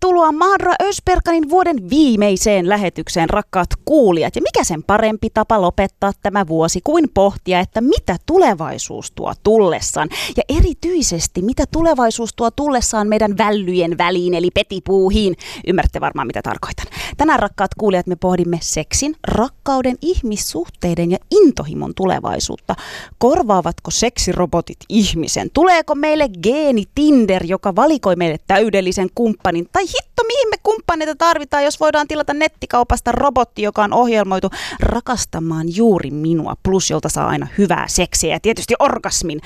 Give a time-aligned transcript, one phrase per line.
[0.00, 4.36] Tervetuloa Maadra Ösperkanin vuoden viimeiseen lähetykseen, rakkaat kuulijat.
[4.36, 10.08] Ja mikä sen parempi tapa lopettaa tämä vuosi kuin pohtia, että mitä tulevaisuus tuo tullessaan.
[10.36, 15.36] Ja erityisesti, mitä tulevaisuus tuo tullessaan meidän vällyjen väliin, eli petipuuhiin.
[15.66, 16.86] Ymmärrätte varmaan, mitä tarkoitan.
[17.16, 22.74] Tänään, rakkaat kuulijat, me pohdimme seksin, rakkauden, ihmissuhteiden ja intohimon tulevaisuutta.
[23.18, 25.50] Korvaavatko seksirobotit ihmisen?
[25.54, 29.68] Tuleeko meille geeni Tinder, joka valikoi meille täydellisen kumppanin.
[29.72, 35.76] Tai hitto, mihin me kumppaneita tarvitaan, jos voidaan tilata nettikaupasta robotti, joka on ohjelmoitu rakastamaan
[35.76, 39.40] juuri minua, plus jolta saa aina hyvää seksiä ja tietysti orgasmin.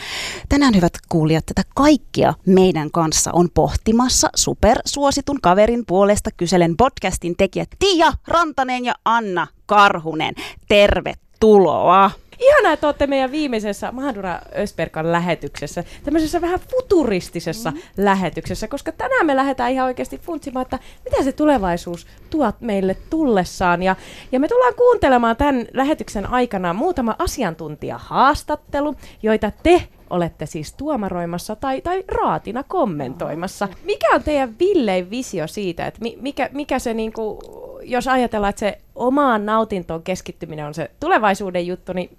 [0.48, 7.68] Tänään, hyvät kuulijat, tätä kaikkia meidän kanssa on pohtimassa supersuositun kaverin puolesta kyselen podcastin tekijät
[7.78, 10.34] Tia Rantanen ja Anna Karhunen.
[10.68, 12.10] Tervetuloa!
[12.38, 17.78] Ihanaa, että olette meidän viimeisessä Mahadura Ösperkan lähetyksessä, tämmöisessä vähän futuristisessa mm.
[17.96, 23.82] lähetyksessä, koska tänään me lähdetään ihan oikeasti funtsimaan, että mitä se tulevaisuus tuot meille tullessaan.
[23.82, 23.96] Ja,
[24.32, 31.80] ja me tullaan kuuntelemaan tämän lähetyksen aikana muutama asiantuntijahaastattelu, joita te olette siis tuomaroimassa tai,
[31.80, 33.68] tai raatina kommentoimassa.
[33.84, 37.38] Mikä on teidän villein visio siitä, että mikä, mikä se niinku,
[37.84, 42.18] jos ajatellaan, että se omaan nautintoon keskittyminen on se tulevaisuuden juttu, niin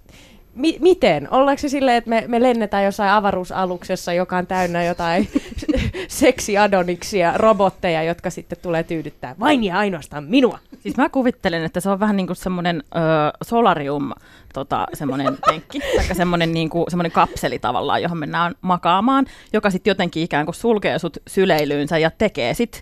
[0.55, 1.27] mi- miten?
[1.31, 5.27] Ollaanko se silleen, että me, me lennetään jossain avaruusaluksessa, joka on täynnä jotain
[6.08, 10.59] seksiadoniksia, robotteja, jotka sitten tulee tyydyttää vain ja ainoastaan minua?
[10.80, 12.99] Siis mä kuvittelen, että se on vähän niin kuin semmoinen ö,
[13.43, 14.11] solarium
[14.53, 19.91] tota, semmoinen penkki, tai semmoinen, niin kuin, semmoinen kapseli tavallaan, johon mennään makaamaan, joka sitten
[19.91, 22.81] jotenkin ikään kuin sulkee sut syleilyynsä ja tekee sitten,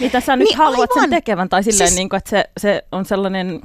[0.00, 1.02] mitä sä nyt niin, haluat aivan.
[1.02, 1.98] sen tekevän, tai silleen, siis...
[1.98, 3.60] niin kuin, että se, se on sellainen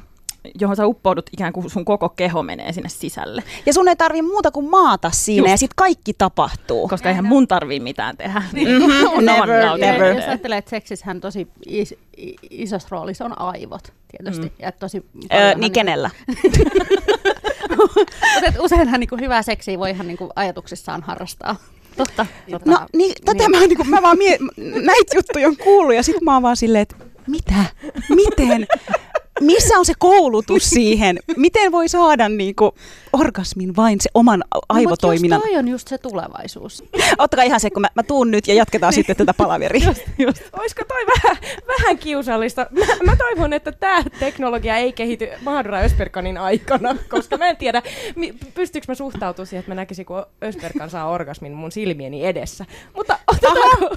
[0.59, 3.43] johon sä uppoudut ikään kuin sun koko keho menee sinne sisälle.
[3.65, 5.51] Ja sun ei tarvi muuta kuin maata siinä Just.
[5.51, 6.87] ja sitten kaikki tapahtuu.
[6.87, 8.43] Koska eihän mun tarvii mitään tehdä.
[8.51, 9.25] Mm-hmm.
[9.25, 10.15] never, no, never.
[10.15, 11.95] Jos ajattelee, että seksissähän tosi is,
[12.49, 14.45] isossa roolissa on aivot tietysti.
[14.45, 14.53] Mm.
[14.59, 16.09] Ja tosi öö, niin kenellä?
[17.77, 21.55] Mutta useinhan niin kuin hyvää seksiä voi ihan niin kuin ajatuksissaan harrastaa.
[21.97, 22.25] Totta.
[22.51, 22.71] totta.
[22.71, 23.51] No niin, tätä niin.
[23.51, 26.57] Mä, niin kuin, mä vaan mie- näitä juttuja on kuullut ja sitten mä oon vaan
[26.57, 26.95] silleen, että
[27.27, 27.65] mitä?
[28.09, 28.67] Miten?
[29.41, 31.19] missä on se koulutus siihen?
[31.37, 32.71] Miten voi saada niin kuin,
[33.13, 35.39] orgasmin vain se oman aivotoiminnan?
[35.39, 36.83] No, mutta on just se tulevaisuus.
[37.17, 39.81] Ottakaa ihan se, kun mä, mä tuun nyt ja jatketaan sitten tätä palaveria.
[39.87, 40.41] Just, just.
[40.53, 42.67] Olisiko toi vähän, vähän kiusallista?
[42.71, 47.81] Mä, mä toivon, että tämä teknologia ei kehity Mahadura Ösperkanin aikana, koska mä en tiedä,
[48.53, 52.65] pystyykö mä suhtautumaan siihen, että mä näkisin, kun Ösperkan saa orgasmin mun silmieni edessä.
[52.95, 53.95] Mutta otetaanko?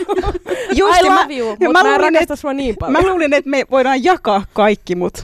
[0.74, 3.04] Just, I love you, mutta mä, mä en rakasta sua niin paljon.
[3.04, 5.22] Mä luulin, että me voidaan jakaa kaikki, mutta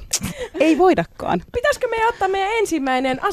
[0.60, 1.42] ei voidakaan.
[1.52, 3.24] Pitäisikö me ottaa meidän ensimmäinen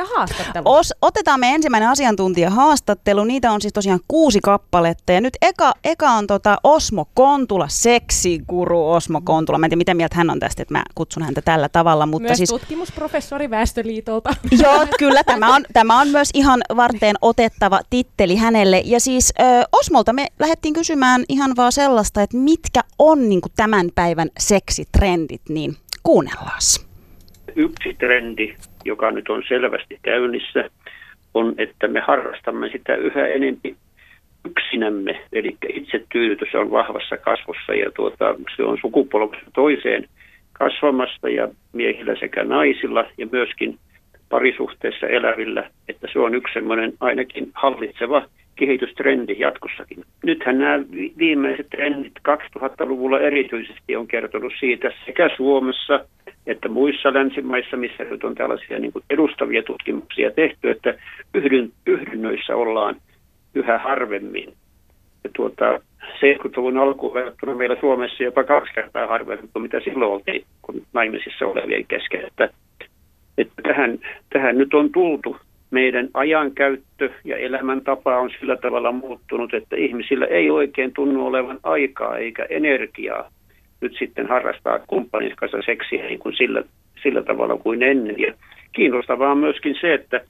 [0.00, 0.64] asiantuntijahaastattelu?
[0.64, 3.24] Os, otetaan me ensimmäinen asiantuntijahaastattelu.
[3.24, 5.12] Niitä on siis tosiaan kuusi kappaletta.
[5.12, 9.58] Ja nyt eka, eka on tota Osmo Kontula, seksiguru Osmo Kontula.
[9.58, 12.06] Mä en tiedä, mitä mieltä hän on tästä, että mä kutsun häntä tällä tavalla.
[12.06, 12.50] Mutta myös siis...
[12.50, 14.34] tutkimusprofessori Väestöliitolta.
[14.62, 15.24] Joo, kyllä.
[15.24, 18.82] Tämä on, tämä on myös ihan varteen otettava titteli hänelle.
[18.84, 23.88] Ja siis ö, Osmolta me lähdettiin kysymään ihan vaan sellaista, että mitkä on niin tämän
[23.94, 26.60] päivän seksitrendit, niin Kuunnellaan.
[27.56, 30.70] Yksi trendi, joka nyt on selvästi käynnissä,
[31.34, 33.76] on, että me harrastamme sitä yhä enempi
[34.50, 35.20] yksinämme.
[35.32, 40.08] Eli itsetyydytys on vahvassa kasvussa ja tuota, se on sukupolvesta toiseen
[40.52, 43.78] kasvamasta ja miehillä sekä naisilla ja myöskin
[44.28, 48.22] parisuhteessa elävillä, että se on yksi semmoinen ainakin hallitseva
[48.60, 50.04] kehitystrendi jatkossakin.
[50.24, 50.84] Nythän nämä
[51.18, 56.04] viimeiset trendit 2000-luvulla erityisesti on kertonut siitä sekä Suomessa
[56.46, 60.94] että muissa länsimaissa, missä nyt on tällaisia niin kuin edustavia tutkimuksia tehty, että
[61.34, 62.96] yhdyn, yhdynnöissä ollaan
[63.54, 64.52] yhä harvemmin.
[65.24, 70.44] Ja tuota, 70-luvun alkuun verrattuna meillä Suomessa jopa kaksi kertaa harvemmin kuin mitä silloin oltiin
[70.62, 72.26] kun naimisissa olevien kesken.
[72.26, 72.48] Että,
[73.38, 73.98] että tähän,
[74.32, 75.36] tähän nyt on tultu
[75.70, 82.16] meidän ajankäyttö ja elämäntapa on sillä tavalla muuttunut, että ihmisillä ei oikein tunnu olevan aikaa
[82.16, 83.30] eikä energiaa
[83.80, 86.62] nyt sitten harrastaa kumppanin kanssa seksiä niin kuin sillä,
[87.02, 88.20] sillä tavalla kuin ennen.
[88.20, 88.34] Ja
[88.72, 90.20] kiinnostavaa on myöskin se, että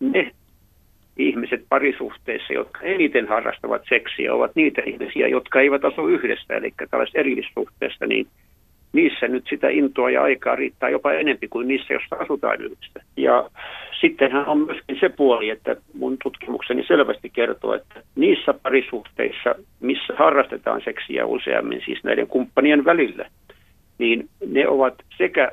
[0.00, 0.30] ne
[1.16, 7.18] ihmiset parisuhteissa, jotka eniten harrastavat seksiä, ovat niitä ihmisiä, jotka eivät asu yhdessä, eli tällaisesta
[7.18, 8.26] erillissuhteesta, niin
[8.96, 13.00] niissä nyt sitä intoa ja aikaa riittää jopa enempi kuin niissä, joissa asutaan yhdessä.
[13.16, 13.50] Ja
[14.00, 20.80] sittenhän on myöskin se puoli, että mun tutkimukseni selvästi kertoo, että niissä parisuhteissa, missä harrastetaan
[20.84, 23.30] seksiä useammin, siis näiden kumppanien välillä,
[23.98, 25.52] niin ne ovat sekä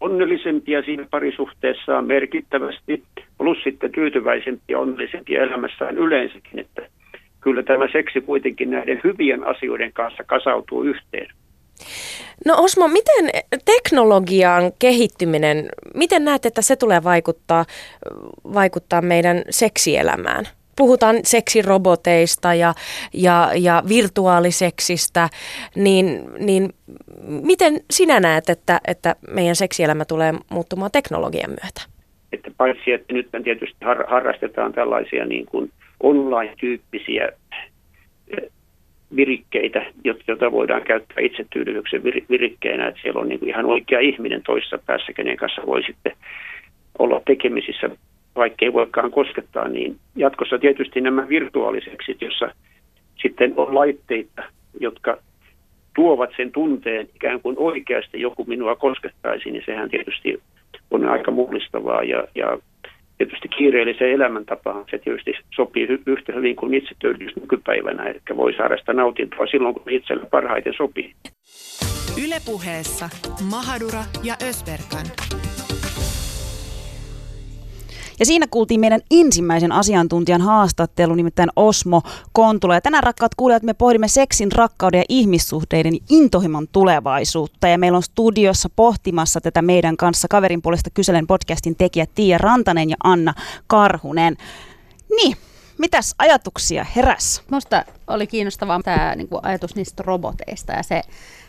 [0.00, 3.02] onnellisempia siinä parisuhteessaan merkittävästi,
[3.38, 6.82] plus sitten tyytyväisempiä onnellisempia elämässään yleensäkin, että
[7.40, 11.26] kyllä tämä seksi kuitenkin näiden hyvien asioiden kanssa kasautuu yhteen.
[12.46, 13.30] No Osmo, miten
[13.64, 17.64] teknologian kehittyminen, miten näet, että se tulee vaikuttaa,
[18.54, 20.44] vaikuttaa meidän seksielämään?
[20.76, 22.74] Puhutaan seksiroboteista ja,
[23.12, 25.28] ja, ja virtuaaliseksistä,
[25.74, 26.74] niin, niin
[27.26, 31.82] miten sinä näet, että, että meidän seksielämä tulee muuttumaan teknologian myötä?
[32.32, 35.70] Että paitsi, että nyt tietysti har, harrastetaan tällaisia niin kuin
[36.02, 37.28] online-tyyppisiä
[39.16, 39.86] virikkeitä,
[40.28, 45.12] joita voidaan käyttää itsetyydytyksen virikkeinä, että siellä on niin kuin ihan oikea ihminen toisessa päässä,
[45.12, 46.12] kenen kanssa voi sitten
[46.98, 47.90] olla tekemisissä,
[48.36, 52.50] vaikka ei voikaan koskettaa, niin jatkossa tietysti nämä virtuaaliseksit, jossa
[53.22, 54.42] sitten on laitteita,
[54.80, 55.18] jotka
[55.94, 60.42] tuovat sen tunteen ikään kuin oikeasti joku minua koskettaisi, niin sehän tietysti
[60.90, 62.58] on aika mullistavaa ja, ja
[63.18, 68.76] tietysti kiireelliseen elämäntapaan se tietysti sopii hy- yhtä hyvin kuin itsetyydytys nykypäivänä, eli voi saada
[68.76, 71.12] sitä nautintoa silloin, kun itselle parhaiten sopii.
[72.26, 73.08] Ylepuheessa
[73.50, 75.06] Mahadura ja Ösberkan.
[78.18, 82.02] Ja siinä kuultiin meidän ensimmäisen asiantuntijan haastattelu, nimittäin Osmo
[82.32, 82.74] Kontula.
[82.74, 87.68] Ja tänään rakkaat kuulijat, me pohdimme seksin, rakkauden ja ihmissuhteiden intohimon tulevaisuutta.
[87.68, 92.90] Ja meillä on studiossa pohtimassa tätä meidän kanssa kaverin puolesta kyselen podcastin tekijät Tiia Rantanen
[92.90, 93.34] ja Anna
[93.66, 94.36] Karhunen.
[95.16, 95.36] Niin,
[95.78, 97.42] mitäs ajatuksia heräs?
[97.50, 101.02] Musta oli kiinnostavaa tämä niin kuin ajatus niistä roboteista ja se,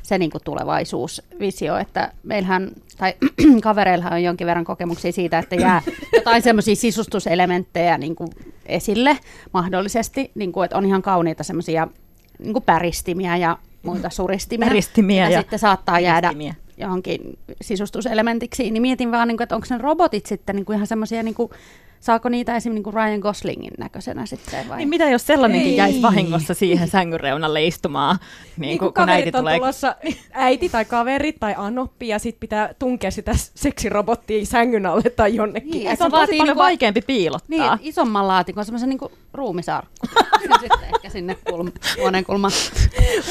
[0.04, 3.14] se niin kuin tulevaisuusvisio, että meillähän, tai
[3.64, 5.82] kavereillahan on jonkin verran kokemuksia siitä, että jää
[6.14, 8.30] jotain semmoisia sisustuselementtejä niin kuin
[8.66, 9.18] esille
[9.54, 11.88] mahdollisesti, niin kuin, että on ihan kauniita semmoisia
[12.40, 14.68] niin kuin päristimiä ja muita suristimia.
[14.68, 16.56] Päristimiä ja, ja sitten saattaa jäädä päristimiä.
[16.78, 20.88] johonkin sisustuselementiksi, niin mietin vaan, niin kuin, että onko ne robotit sitten niin kuin ihan
[20.88, 21.52] semmoisia, niin kuin,
[22.00, 24.78] saako niitä esimerkiksi niin kuin Ryan Goslingin näköisenä sitten vai?
[24.78, 25.78] Niin mitä jos sellainenkin Ei.
[25.78, 28.18] jäisi vahingossa siihen sängyn reunalle istumaan,
[28.58, 29.58] niin, Niin kun, kun äiti on tulee...
[29.58, 29.96] tulossa,
[30.32, 35.72] äiti tai kaveri tai anoppi, ja sitten pitää tunkea sitä seksirobottia sängyn alle tai jonnekin.
[35.72, 37.48] Niin, Ja se on tosi paljon niinku- vaikeampi piilottaa.
[37.48, 39.00] Niin, isomman laatikon, semmoisen niin
[39.34, 40.08] ruumisarkku.
[40.62, 41.72] sitten ehkä sinne kulma,
[42.26, 42.52] kulmaan.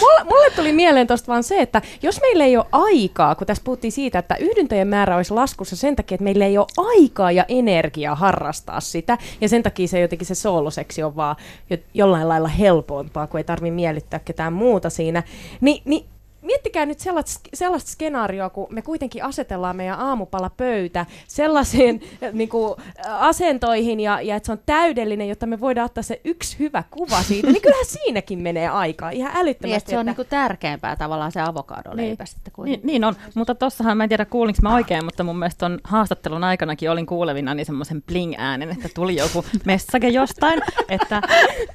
[0.01, 3.63] Mulle, mulle tuli mieleen tuosta vaan se, että jos meillä ei ole aikaa, kun tässä
[3.65, 7.45] puhuttiin siitä, että yhdyntöjen määrä olisi laskussa sen takia, että meillä ei ole aikaa ja
[7.49, 11.37] energiaa harrastaa sitä, ja sen takia se jotenkin se sooloseksi on vaan
[11.71, 15.23] jo, jollain lailla helpompaa, kun ei tarvi miellyttää ketään muuta siinä,
[15.61, 16.07] Ni, niin
[16.47, 22.03] Miettikää nyt sellaista, sellaista skenaarioa, kun me kuitenkin asetellaan meidän aamupalapöytä sellaisiin
[22.33, 22.75] niin kuin,
[23.09, 27.23] asentoihin ja, ja että se on täydellinen, jotta me voidaan ottaa se yksi hyvä kuva
[27.23, 29.67] siitä, niin kyllähän siinäkin menee aikaa ihan älyttömästi.
[29.67, 32.27] Niin, että se on että- niinku tärkeämpää tavallaan se avokadoleipä Niin.
[32.27, 32.87] sitten Niin, kuitenkin.
[32.87, 36.45] niin on, mutta tossahan mä en tiedä kuulinko mä oikein, mutta mun mielestä ton haastattelun
[36.45, 41.23] aikanakin olin kuulevina niin semmoisen bling-äänen, että tuli joku message jostain, että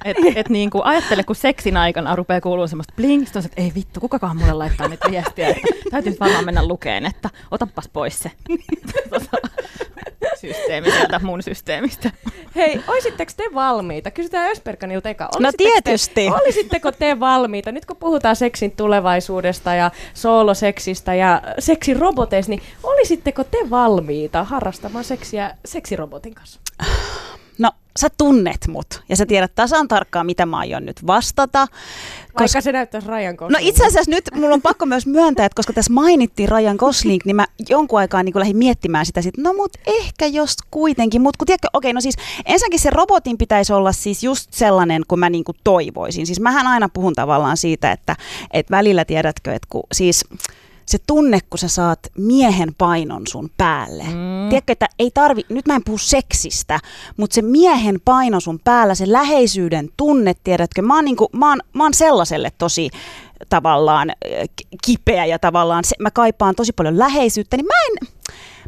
[0.04, 3.48] et, et niin kuin ajattele, kun seksin aikana rupeaa kuulua semmoista bling, sitten on se,
[3.48, 7.88] että ei vittu, kukakaan mulle laittaa nyt viestiä, että täytyy varmaan mennä lukeen, että otapas
[7.88, 8.30] pois se
[10.40, 12.10] systeemi sieltä mun systeemistä.
[12.56, 14.10] Hei, olisitteko te valmiita?
[14.10, 15.28] Kysytään Ösperkanilta eka.
[15.38, 16.14] No tietysti.
[16.14, 17.72] Te, olisitteko te valmiita?
[17.72, 25.56] Nyt kun puhutaan seksin tulevaisuudesta ja sooloseksistä ja seksiroboteista, niin olisitteko te valmiita harrastamaan seksiä
[25.64, 26.60] seksirobotin kanssa?
[27.92, 31.66] No, sä tunnet mut ja sä tiedät tasan tarkkaan, mitä mä aion nyt vastata.
[32.38, 33.68] Vaikka se näyttäisi Ryan No Goslingilta.
[33.68, 37.36] itse asiassa nyt mulla on pakko myös myöntää, että koska tässä mainittiin Ryan Gosling, niin
[37.36, 41.46] mä jonkun aikaa niin lähdin miettimään sitä sit, no mut ehkä jos kuitenkin, mut kun
[41.46, 45.44] tiedätkö, okei no siis ensinnäkin se robotin pitäisi olla siis just sellainen, kuin mä niin
[45.44, 46.26] kuin toivoisin.
[46.26, 48.16] Siis mähän aina puhun tavallaan siitä, että,
[48.52, 50.24] että välillä tiedätkö, että kun siis
[50.86, 54.02] se tunne, kun sä saat miehen painon sun päälle.
[54.02, 54.48] Mm.
[54.48, 56.80] Tiedätkö, että ei tarvi, nyt mä en puhu seksistä,
[57.16, 61.60] mutta se miehen paino sun päällä, se läheisyyden tunne, tiedätkö, mä oon, niinku, mä oon,
[61.72, 62.90] mä oon sellaiselle tosi
[63.48, 64.12] tavallaan
[64.56, 68.08] ki- kipeä ja tavallaan se, mä kaipaan tosi paljon läheisyyttä, niin mä en,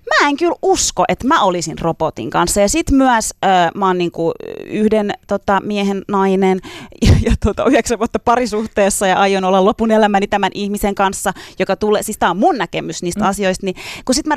[0.07, 2.61] mä en kyllä usko, että mä olisin robotin kanssa.
[2.61, 4.33] Ja sit myös äh, mä oon niinku
[4.67, 6.61] yhden tota, miehen nainen
[7.03, 11.77] ja, ja tota, yhdeksän vuotta parisuhteessa ja aion olla lopun elämäni tämän ihmisen kanssa, joka
[11.77, 13.29] tulee, siis tää on mun näkemys niistä mm.
[13.29, 14.37] asioista, niin kun sit mä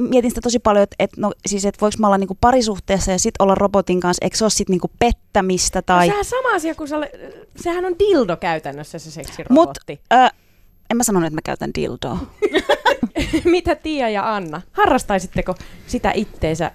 [0.00, 3.18] mietin sitä tosi paljon, että et, no, siis, et voiko mä olla niinku parisuhteessa ja
[3.18, 6.06] sit olla robotin kanssa, eikö se ole sit niinku pettämistä tai...
[6.06, 6.96] No, sehän sama asia kuin se,
[7.56, 10.00] sehän on dildo käytännössä se Mut, seksirobotti.
[10.12, 10.16] ö,
[10.90, 12.18] en mä sanonut, että mä käytän dildoa.
[13.44, 14.62] Mitä Tiia ja Anna?
[14.72, 15.54] Harrastaisitteko
[15.86, 16.70] sitä itteensä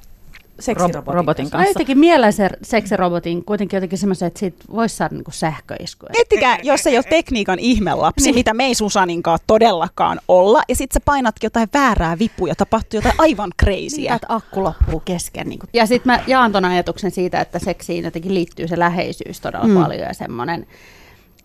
[0.59, 1.57] seksirobotin robotin kanssa?
[1.57, 1.79] Mä kanssa.
[1.79, 6.11] jotenkin mielen sen seksirobotin kuitenkin jotenkin semmoisen, että siitä voisi saada niinku sähköiskuja.
[6.11, 8.35] Miettikää, jos ei ole tekniikan ihmelapsi, niin.
[8.35, 13.15] mitä me ei Susaninkaan todellakaan olla, ja sit sä painatkin jotain väärää vipuja, tapahtuu jotain
[13.17, 14.15] aivan crazyä.
[14.15, 15.49] että akku loppuu kesken.
[15.49, 19.67] Niin ja sitten mä jaan ton ajatuksen siitä, että seksiin jotenkin liittyy se läheisyys todella
[19.67, 19.81] mm.
[19.83, 20.67] paljon ja semmoinen,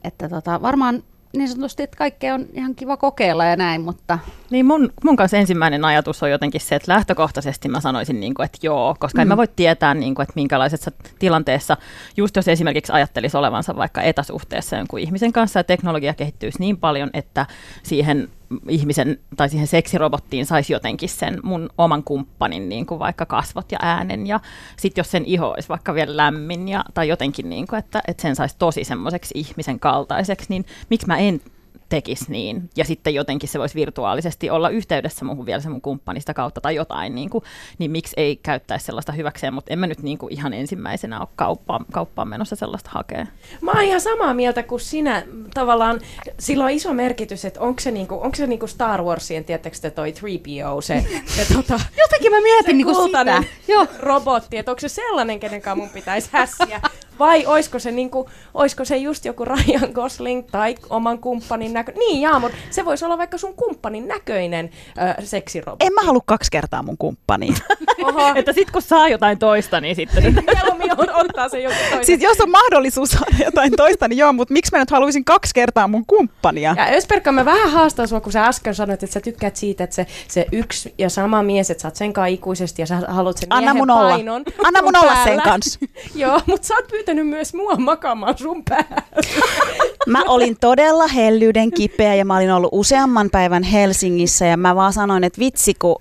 [0.04, 4.18] että tota, varmaan niin sanotusti, että kaikkea on ihan kiva kokeilla ja näin, mutta
[4.50, 8.46] Niin mun, mun kanssa ensimmäinen ajatus on jotenkin se, että lähtökohtaisesti mä sanoisin, niin kuin,
[8.46, 9.22] että joo, koska mm.
[9.22, 11.76] en mä voi tietää, niin kuin, että minkälaisessa tilanteessa,
[12.16, 17.10] just jos esimerkiksi ajattelisi olevansa vaikka etäsuhteessa jonkun ihmisen kanssa ja teknologia kehittyisi niin paljon,
[17.14, 17.46] että
[17.82, 18.28] siihen
[18.68, 23.78] ihmisen tai siihen seksirobottiin saisi jotenkin sen mun oman kumppanin niin kuin vaikka kasvot ja
[23.82, 24.26] äänen.
[24.26, 24.40] Ja
[24.76, 28.22] sitten jos sen iho olisi vaikka vielä lämmin ja, tai jotenkin niin kuin, että, että
[28.22, 31.40] sen saisi tosi semmoiseksi ihmisen kaltaiseksi, niin miksi mä en
[31.88, 32.70] tekisi niin.
[32.76, 36.74] Ja sitten jotenkin se voisi virtuaalisesti olla yhteydessä muuhun vielä se mun kumppanista kautta tai
[36.74, 37.44] jotain, niin, kuin,
[37.78, 41.28] niin miksi ei käyttäisi sellaista hyväkseen, mutta en mä nyt niin kuin ihan ensimmäisenä ole
[41.36, 43.26] kauppaan, kauppaan menossa sellaista hakea.
[43.60, 45.22] Mä oon ihan samaa mieltä kuin sinä.
[45.54, 46.00] Tavallaan
[46.38, 49.90] sillä on iso merkitys, että onko se, niinku, onko se niinku Star Warsien, tiedättekö te
[49.90, 53.86] toi 3PO, se, se tota, jotenkin mä mietin se niinku kultainen sitä.
[53.98, 56.80] Robotti, että onko se sellainen, kenen kanssa mun pitäisi hässiä,
[57.18, 61.92] vai oisko se, niinku, oisko se just joku Ryan Gosling tai oman kumppanin näkö...
[61.98, 64.70] Niin jaa, mutta se voisi olla vaikka sun kumppanin näköinen
[65.18, 65.86] ö, seksirobotti.
[65.86, 67.56] En mä halua kaksi kertaa mun kumppaniin.
[68.34, 72.04] Että sitten kun saa jotain toista, niin sitten mieluummin on, ottaa se joku toinen.
[72.04, 75.54] Siis jos on mahdollisuus saada jotain toista, niin joo, mutta miksi mä nyt haluaisin kaksi
[75.54, 76.74] kertaa mun kumppania?
[76.78, 79.96] Ja Ösperkka, mä vähän haastan sua, kun sä äsken sanoit, että sä tykkäät siitä, että
[79.96, 83.38] se, se yksi ja sama mies, että sä oot sen kanssa ikuisesti ja sä haluat
[83.38, 84.10] sen Anna miehen mun olla.
[84.10, 85.80] painon Anna mun olla sen kanssa.
[86.14, 89.02] Joo, mutta sä oot pyytänyt myös mua makaamaan sun päällä.
[90.06, 94.92] Mä olin todella hellyyden kipeä ja mä olin ollut useamman päivän Helsingissä ja mä vaan
[94.92, 95.96] sanoin, että vitsi kun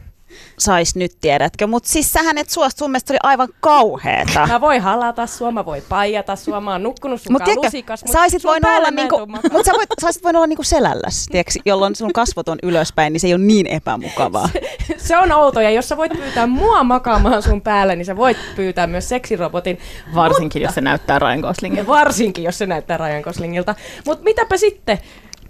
[0.60, 1.68] sais nyt, tiedätkö.
[1.68, 4.48] Mutta siis sähän et suostu, sun mielestä se oli aivan kauheeta.
[4.48, 8.06] Mä voin halata sua, mä voin paijata sua, mä oon nukkunut sun Mut tiedätkö, lusikas,
[8.06, 11.96] mut saisit päällä olla niinku, mut sä voit, saisit voinut olla niinku selälläs, tiedätkö, jolloin
[11.96, 14.50] sun kasvot on ylöspäin, niin se ei ole niin epämukavaa.
[14.98, 18.38] Se on outo, ja jos sä voit pyytää mua makaamaan sun päälle, niin sä voit
[18.56, 19.80] pyytää myös seksirobotin.
[20.16, 21.78] varsinkin, jos se näyttää Ryan Goslingin.
[21.78, 23.76] Ja varsinkin, jos se näyttää Ryan Goslingilta.
[24.06, 25.00] Mutta mitäpä sitten?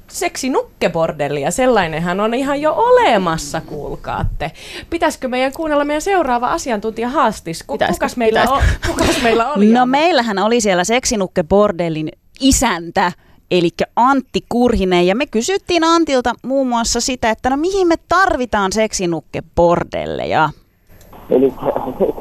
[0.07, 4.51] Seksinukkebordelli ja sellainenhan on ihan jo olemassa, kuulkaatte.
[4.89, 7.63] Pitäisikö meidän kuunnella meidän seuraava asiantuntija haastis?
[7.63, 7.95] Ku, Pitäisikö?
[7.95, 9.65] kukas, meillä on, kukas meillä oli?
[9.65, 12.09] No meillähän oli siellä seksinukke bordellin
[12.39, 13.11] isäntä,
[13.51, 18.71] eli Antti Kurhinen, ja me kysyttiin Antilta muun muassa sitä, että no mihin me tarvitaan
[18.71, 20.49] seksinukke bordelleja.
[21.29, 21.53] Eli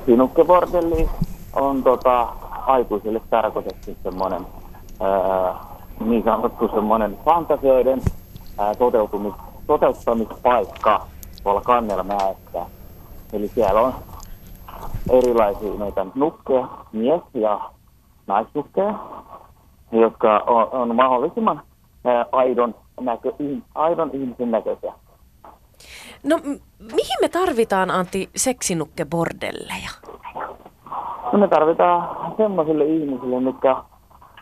[0.06, 1.08] sinukkebordelli
[1.52, 2.22] on tota,
[2.66, 4.46] aikuisille tarkoitettu semmoinen
[5.00, 8.00] ää, niin sanottu semmoinen fantasioiden
[8.58, 9.34] ää, toteutumis,
[9.66, 11.06] toteuttamispaikka
[11.42, 12.66] tuolla Kannelmäessä.
[13.32, 13.94] Eli siellä on
[15.10, 17.60] erilaisia noita nukkeja, mies- ja
[18.26, 18.94] naisnukkeja,
[19.92, 21.62] jotka on, on mahdollisimman
[22.04, 23.32] ää, aidon, näkö,
[23.74, 24.92] aidon ihmisen näköisiä.
[26.22, 26.40] No
[26.78, 29.90] mihin me tarvitaan Antti seksinukkebordelleja?
[31.32, 33.76] No me tarvitaan semmoisille ihmisille, mitkä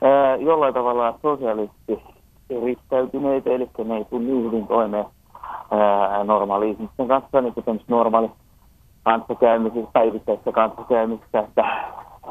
[0.04, 2.02] ää, jollain tavalla sosiaalisesti
[2.50, 5.04] eristäytyneitä, eli ne ei tule niin hyvin toimeen
[6.24, 8.30] normaali ihmisten kanssa, niin kuin normaali
[9.02, 11.64] kanssakäymisissä, päivittäisissä kanssakäymisissä, että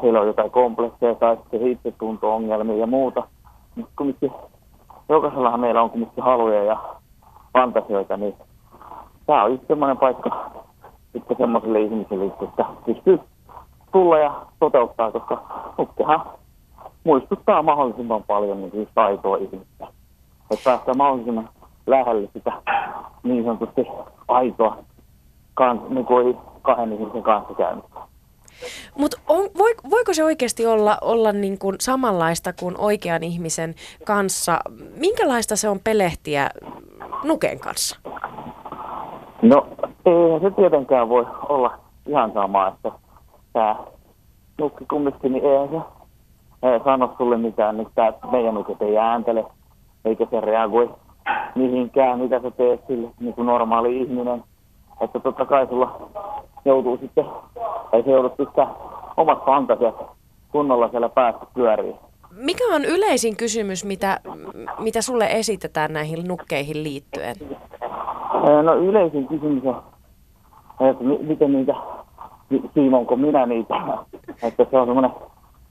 [0.02, 3.22] heillä on jotain komplekseja tai sitten itsetunto-ongelmia ja muuta.
[3.76, 4.32] Mutta kumminkin
[5.08, 6.78] jokaisellahan meillä on kumminkin haluja ja
[7.52, 8.34] fantasioita, niin
[9.26, 10.50] tämä on just semmoinen paikka
[11.12, 13.20] sitten semmoiselle ihmiselle, että pystyy
[13.92, 15.42] tulla ja toteuttaa, koska
[15.78, 16.22] nukkehan
[17.04, 19.86] muistuttaa mahdollisimman paljon niin just aitoa ihmistä.
[20.50, 21.48] Että päästään mahdollisimman
[21.86, 22.52] lähelle sitä
[23.22, 23.86] niin sanotusti
[24.28, 24.78] aitoa
[25.54, 28.00] kans, niin kuin kahden ihmisen kanssa käymistä.
[28.98, 29.16] Mutta
[29.58, 34.58] voi, voiko se oikeasti olla, olla niin kuin samanlaista kuin oikean ihmisen kanssa?
[34.96, 36.50] Minkälaista se on pelehtiä
[37.24, 38.00] nuken kanssa?
[39.42, 39.66] No,
[40.06, 42.92] eihän se tietenkään voi olla ihan sama, että
[43.52, 43.76] tämä
[44.58, 46.03] nukki kumminkin, niin eihän se
[46.64, 49.44] eh, sano sulle mitään, niin tää meidän nuket ei ääntele,
[50.04, 50.90] eikä se reagoi
[51.54, 54.42] mihinkään, mitä sä teet sille niin kuin normaali ihminen.
[55.00, 56.08] Että totta kai sulla
[56.64, 57.24] joutuu sitten,
[57.92, 58.66] ei se joudut pistää
[59.16, 59.94] omat fantasiat
[60.52, 61.96] kunnolla siellä päässä pyöriin.
[62.30, 64.20] Mikä on yleisin kysymys, mitä,
[64.78, 67.36] mitä sulle esitetään näihin nukkeihin liittyen?
[68.62, 71.74] No yleisin kysymys on, että mi- miten niitä,
[72.48, 73.74] si- siimonko minä niitä,
[74.42, 75.10] että se on semmoinen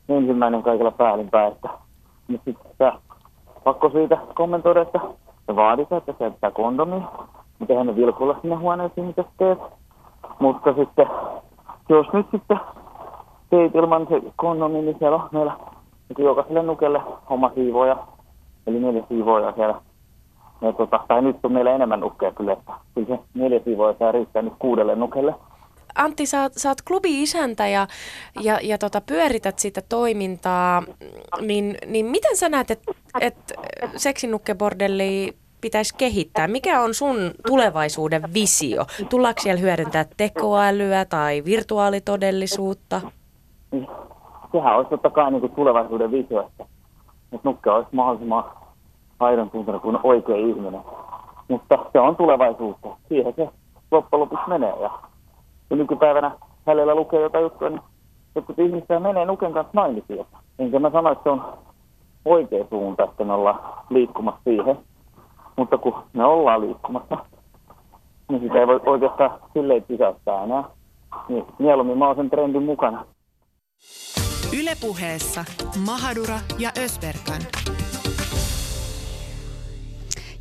[0.09, 1.69] ensimmäinen kaikilla päällinpäin, että
[2.27, 2.91] nyt sitten
[3.63, 4.99] pakko siitä kommentoida, että
[5.45, 7.03] se vaaditaan, että käyttää kondomi,
[7.59, 9.59] mutta eihän ne vilkuilla sinne huoneeseen, mitä teet.
[10.39, 11.07] Mutta sitten,
[11.89, 12.59] jos nyt sitten
[13.49, 15.53] teet ilman se kondomi, niin siellä on meillä
[16.09, 17.97] niin jokaiselle nukelle oma siivoja,
[18.67, 19.75] eli neljä siivoja siellä.
[20.61, 24.11] Ja tota, tai nyt on meillä enemmän nukkeja kyllä, että kyllä se neljä siivoja saa
[24.11, 25.35] riittää nyt kuudelle nukelle.
[25.95, 27.87] Antti, sä, sä oot klubi-isäntä ja,
[28.41, 30.83] ja, ja tota, pyörität sitä toimintaa,
[31.41, 33.53] niin, niin miten sä näet, että et
[33.95, 36.47] seksinukkebordelli pitäisi kehittää?
[36.47, 38.85] Mikä on sun tulevaisuuden visio?
[39.09, 43.01] Tullaanko siellä hyödyntää tekoälyä tai virtuaalitodellisuutta?
[44.51, 46.65] Sehän olisi totta kai niin kuin tulevaisuuden visio, että,
[47.31, 48.43] että nukke olisi mahdollisimman
[49.19, 50.81] aidon tuntunut kuin oikea ihminen.
[51.47, 52.89] Mutta se on tulevaisuutta.
[53.09, 53.49] Siihen se
[53.91, 54.73] loppujen lopuksi menee.
[54.81, 54.91] Ja
[55.73, 56.31] kun nykypäivänä
[56.67, 57.81] hänellä lukee jotain juttua, niin
[58.35, 60.25] jotkut ihmisiä menee nuken kanssa naimisiin.
[60.59, 61.57] Enkä mä sano, että se on
[62.25, 64.77] oikea suunta, että me ollaan liikkumassa siihen.
[65.55, 67.17] Mutta kun me ollaan liikkumassa,
[68.29, 70.63] niin sitä ei voi oikeastaan silleen pysäyttää enää.
[71.29, 73.05] Niin mieluummin mä oon sen trendin mukana.
[74.59, 75.45] Ylepuheessa
[75.85, 77.41] Mahadura ja Ösberkan.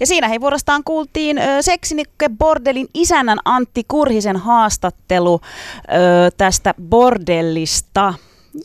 [0.02, 8.14] Ja siinä hei vuorostaan kuultiin ö, Seksinikke Bordelin isännän Antti Kurhisen haastattelu ö, tästä bordellista.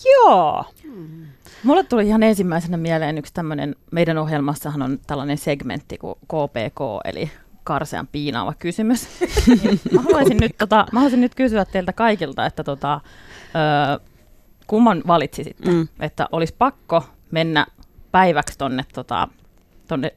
[0.06, 0.65] Joo.
[1.63, 7.32] Mulle tuli ihan ensimmäisenä mieleen yksi tämmöinen, meidän ohjelmassahan on tällainen segmentti kuin KPK, eli
[7.63, 9.08] karsean piinaava kysymys.
[9.63, 13.01] Niin mä, haluaisin nyt, tota, mä haluaisin nyt kysyä teiltä kaikilta, että tota,
[13.96, 14.00] ö,
[14.67, 15.88] kumman valitsisitte, mm.
[16.00, 17.65] että olisi pakko mennä
[18.12, 19.27] päiväksi tonne, tota,
[19.88, 20.13] tonne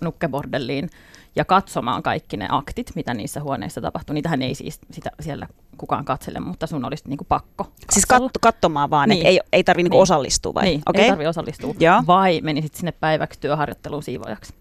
[0.00, 0.90] nukkebordelliin
[1.36, 4.14] ja katsomaan kaikki ne aktit, mitä niissä huoneissa tapahtuu.
[4.14, 5.46] Niitähän ei siis sitä, siellä
[5.78, 8.28] kukaan katsele, mutta sun olisi niinku pakko Siis katsella.
[8.28, 9.18] kat- katsomaan vaan, niin.
[9.18, 10.02] Että ei, ei tarvitse niinku Niin.
[10.02, 10.64] osallistua vai?
[10.64, 11.02] Niin, Okei.
[11.02, 11.74] ei tarvitse osallistua.
[11.80, 12.02] Joo.
[12.06, 14.54] Vai menisit sinne päiväksi työharjoitteluun siivojaksi?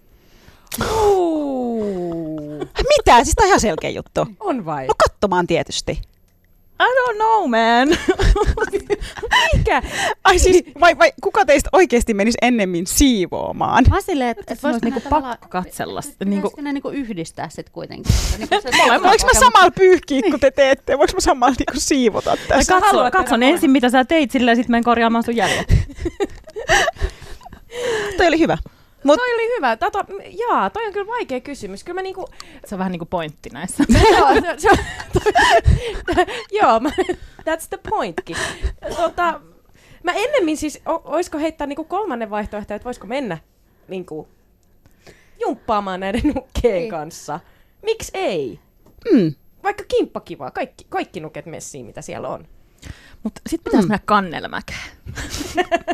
[2.98, 3.24] Mitä?
[3.24, 4.28] Siis tää on ihan selkeä juttu.
[4.40, 4.88] On vai?
[4.88, 6.02] No katsomaan tietysti.
[6.80, 7.88] I don't know, man.
[9.58, 9.82] Mikä?
[10.24, 13.86] Ai siis, vai, vai kuka teistä oikeasti menisi ennemmin siivoamaan?
[13.90, 16.02] Mä silleen, että et voisiko niinku pakko katsella.
[16.02, 18.14] sitä, Niinku, ne niinku yhdistää sit kuitenkin.
[18.38, 20.98] Niinku se Voinko mä samalla pyyhkiä, kun te teette?
[20.98, 22.74] Voinko mä samalla niinku siivota tässä?
[22.74, 25.74] katso, haluat katson tehdä ensin, mitä sä teit, sillä sitten menen korjaamaan sun jäljet.
[28.18, 28.58] Toi oli hyvä.
[29.04, 29.78] Mut, Toi oli hyvä.
[29.78, 30.00] Tato,
[30.40, 31.84] jaa, toi on kyllä vaikea kysymys.
[31.84, 32.26] Kyllä mä niinku...
[32.66, 33.84] Se on vähän niin kuin pointti näissä.
[34.18, 34.70] joo, se, se,
[36.52, 36.90] joo, mä,
[37.40, 38.38] that's the pointkin.
[38.98, 39.42] Tota,
[40.04, 43.38] mä ennemmin siis, o, oisko heittää niinku kolmannen vaihtoehto, että voisiko mennä
[43.88, 44.28] niinku
[45.42, 46.90] jumppaamaan näiden nukkeen Niin.
[46.92, 47.40] kanssa.
[47.82, 48.60] Miksi ei?
[49.12, 49.34] mm,
[49.64, 50.22] Vaikka kimppa
[50.54, 52.48] kaikki, kaikki nuket messiin, mitä siellä on.
[53.24, 54.80] Mutta sitten pitäisi mennä kannelmäkeen.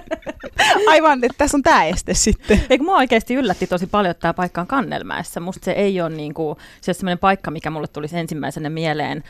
[0.89, 2.61] aivan, että tässä on tää este sitten.
[2.69, 5.39] Eikö mua oikeasti yllätti tosi paljon, että tämä paikka on Kannelmäessä.
[5.39, 9.23] Musta se ei ole niinku, se sellainen paikka, mikä mulle tulisi ensimmäisenä mieleen.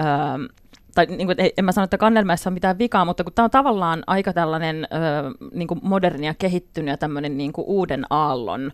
[0.00, 0.06] Öö,
[0.94, 3.50] tai niin kuin, en mä sano, että Kannelmäessä on mitään vikaa, mutta kun tämä on
[3.50, 8.72] tavallaan aika tällainen öö, niin kuin moderni ja kehittynyt ja tämmöinen niin kuin uuden aallon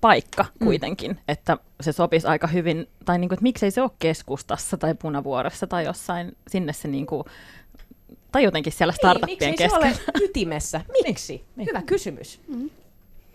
[0.00, 1.18] paikka kuitenkin, mm.
[1.28, 5.66] että se sopisi aika hyvin, tai niin kuin, että miksei se ole keskustassa tai punavuoressa
[5.66, 7.24] tai jossain, sinne se niin kuin,
[8.32, 10.10] tai jotenkin siellä startuppien niin, miksei se keskellä.
[10.14, 10.80] ole ytimessä?
[11.06, 11.44] Miksi?
[11.56, 11.68] niin.
[11.68, 12.40] Hyvä kysymys.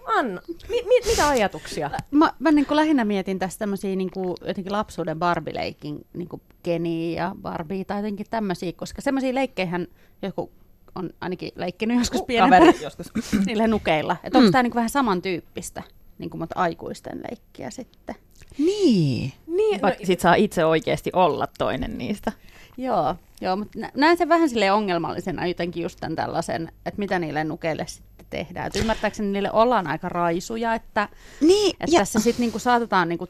[0.05, 1.91] Anna, mi, mi, mitä ajatuksia?
[2.11, 6.41] Mä, mä niin kuin lähinnä mietin tässä tämmöisiä niin kuin, jotenkin lapsuuden Barbie-leikin niin kuin
[6.63, 9.87] Kenia ja Barbie tai jotenkin tämmöisiä, koska semmoisia leikkeihän
[10.21, 10.51] joku
[10.95, 13.11] on ainakin leikkinyt joskus pienempänä Kaveri joskus.
[13.45, 14.17] niillä nukeilla.
[14.23, 15.83] Että onko tämä niin vähän samantyyppistä,
[16.21, 18.15] niin kuin, mutta aikuisten leikkiä sitten?
[18.57, 19.33] Niin.
[19.47, 22.31] Niin, Vaikka sit saa itse oikeasti olla toinen niistä.
[22.77, 27.19] Joo, joo mutta nä- näen sen vähän sille ongelmallisena jotenkin just tämän tällaisen, että mitä
[27.19, 28.67] niille nukeille sitten tehdään.
[28.67, 31.09] Et ymmärtääkseni niille ollaan aika raisuja, että,
[31.41, 33.27] Niin, että ja, tässä sitten niinku saatetaan niinku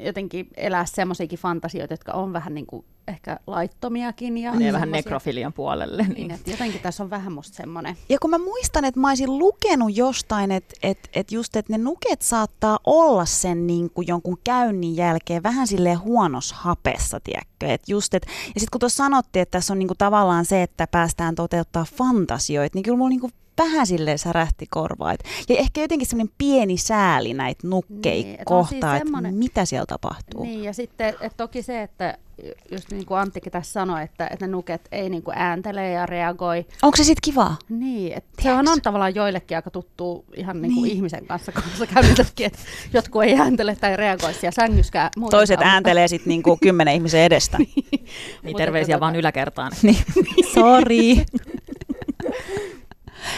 [0.00, 4.38] jotenkin elää semmoisiakin fantasioita, jotka on vähän niinku ehkä laittomiakin.
[4.38, 6.02] Ja Menee vähän nekrofilian puolelle.
[6.02, 6.30] Niin, Niin.
[6.30, 7.96] että jotenkin tässä on vähän musta semmoinen.
[8.08, 11.78] ja kun mä muistan, että mä olisin lukenut jostain, että et, et just, että ne
[11.78, 17.66] nuket saattaa olla sen niin kuin jonkun käynnin jälkeen vähän silleen huonos hapessa, tiedätkö?
[17.66, 20.62] Et just, et, ja sitten kun tuossa sanottiin, että tässä on niin kuin tavallaan se,
[20.62, 23.32] että päästään toteuttaa fantasioita, niin kyllä mulla niin kuin
[23.64, 25.12] vähän silleen särähti korvaa.
[25.12, 29.64] Et, ja ehkä jotenkin semmoinen pieni sääli näitä nukkeja Niin, kohtaan, siis että semmonen- mitä
[29.64, 30.42] siellä tapahtuu.
[30.44, 32.18] Niin, ja sitten et toki se, että
[32.70, 36.06] just niin kuin Anttikin tässä sanoi, että, että ne nuket ei niin kuin ääntele ja
[36.06, 36.66] reagoi.
[36.82, 37.56] Onko se sitten kivaa?
[37.68, 40.96] Niin, että se on, on tavallaan joillekin aika tuttu ihan niin kuin Niin.
[40.96, 42.58] ihmisen kanssa kanssa käynniltäkin, että
[42.92, 45.10] jotkut ei ääntele tai reagoi siellä sängyskään.
[45.30, 47.58] Toiset mutta- ääntelee sitten niinku kymmenen ihmisen edestä.
[47.58, 47.84] Niin
[48.44, 49.72] Mutta terveisiä että vaan tota- yläkertaan.
[49.82, 49.96] Niin,
[50.54, 51.16] sori.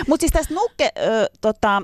[0.09, 1.83] Mutta siis tästä nukke, ö, tota,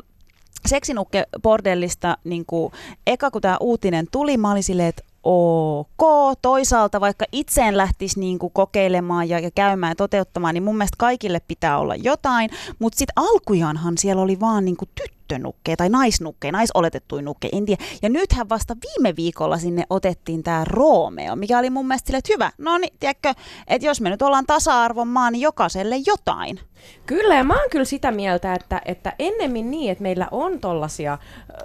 [0.68, 2.72] seksinukke-bordellista, niin kuin,
[3.06, 6.38] eka kun tämä uutinen tuli, mä olin silleen, että ok.
[6.42, 10.96] Toisaalta vaikka itseen lähtisi niin kuin kokeilemaan ja, ja käymään ja toteuttamaan, niin mun mielestä
[10.98, 12.50] kaikille pitää olla jotain.
[12.78, 17.84] Mutta sitten alkujaanhan siellä oli vaan niin kuin tyttönukkeja tai naisnukkeja, naisoletettuja nukkeja, en tiedä.
[18.02, 22.32] Ja nythän vasta viime viikolla sinne otettiin tämä Romeo, mikä oli mun mielestä sille, että
[22.32, 22.50] hyvä.
[22.58, 23.34] No niin, tiedätkö,
[23.66, 26.60] että jos me nyt ollaan tasa-arvon maa, niin jokaiselle jotain.
[27.06, 31.18] Kyllä, ja mä oon kyllä sitä mieltä, että, että ennemmin niin, että meillä on tollasia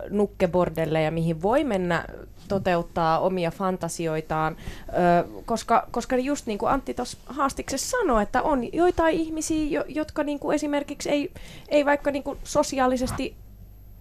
[0.09, 2.05] nukkebordelleja, mihin voi mennä
[2.47, 4.57] toteuttaa omia fantasioitaan,
[4.89, 9.85] ö, koska, koska just niin kuin Antti tuossa haastiksessa sanoi, että on joitain ihmisiä, jo,
[9.87, 11.31] jotka niin kuin esimerkiksi ei,
[11.69, 13.35] ei vaikka niin kuin sosiaalisesti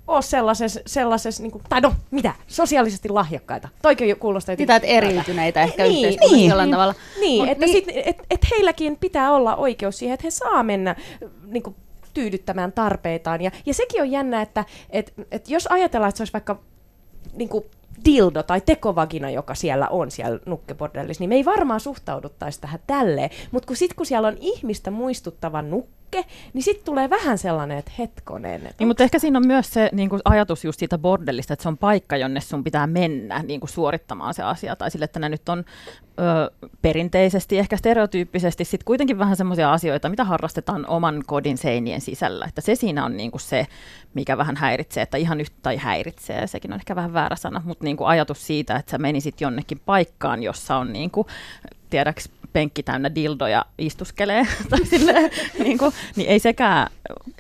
[0.09, 3.69] ole sellaisessa, sellaisessa niin kuin, tai no mitä, sosiaalisesti lahjakkaita.
[3.83, 6.49] Toikin kuulostaa Sitä, että eriytyneitä ehkä Niin, yhteiskunnassa niin.
[6.51, 6.95] jollain tavalla.
[7.21, 10.63] Niin, Mut että niin- Sit, et, et heilläkin pitää olla oikeus siihen, että he saa
[10.63, 10.97] mennä
[11.47, 11.77] niin kuin,
[12.15, 13.41] tyydyttämään tarpeitaan.
[13.43, 16.59] Ja, ja sekin on jännä, että et, et jos ajatellaan, että se olisi vaikka
[17.33, 17.65] niin kuin,
[18.05, 23.31] dildo tai tekovagina, joka siellä on siellä nukkebordellissa, niin me ei varmaan suhtauduttaisi tähän tälleen.
[23.51, 26.02] Mutta kun sitten kun siellä on ihmistä muistuttava nukke,
[26.53, 28.69] niin sitten tulee vähän sellainen, että hetkonen.
[28.79, 31.69] Niin, mutta ehkä siinä on myös se niin kuin ajatus just siitä bordellista, että se
[31.69, 34.77] on paikka, jonne sun pitää mennä niin kuin suorittamaan se asia.
[34.77, 35.65] Tai sille, että ne nyt on
[36.21, 42.45] ö, perinteisesti, ehkä stereotyyppisesti sit kuitenkin vähän semmoisia asioita, mitä harrastetaan oman kodin seinien sisällä.
[42.49, 43.67] Että se siinä on niin kuin se,
[44.15, 47.85] mikä vähän häiritsee, että ihan yhtä tai häiritsee, sekin on ehkä vähän väärä sana, mutta
[47.85, 51.27] niin kuin ajatus siitä, että sä menisit jonnekin paikkaan, jossa on niin kuin,
[51.91, 56.91] tiedäks, penkki täynnä dildoja istuskelee, tai silleen, niin, kuin, niin ei sekään,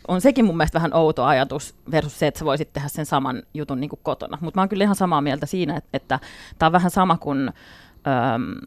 [0.09, 3.42] on sekin mun mielestä vähän outo ajatus versus se, että sä voisit tehdä sen saman
[3.55, 4.38] jutun niin kuin kotona.
[4.40, 6.20] Mutta mä oon kyllä ihan samaa mieltä siinä, että, että
[6.59, 7.48] tämä on vähän sama kuin
[8.07, 8.66] öm,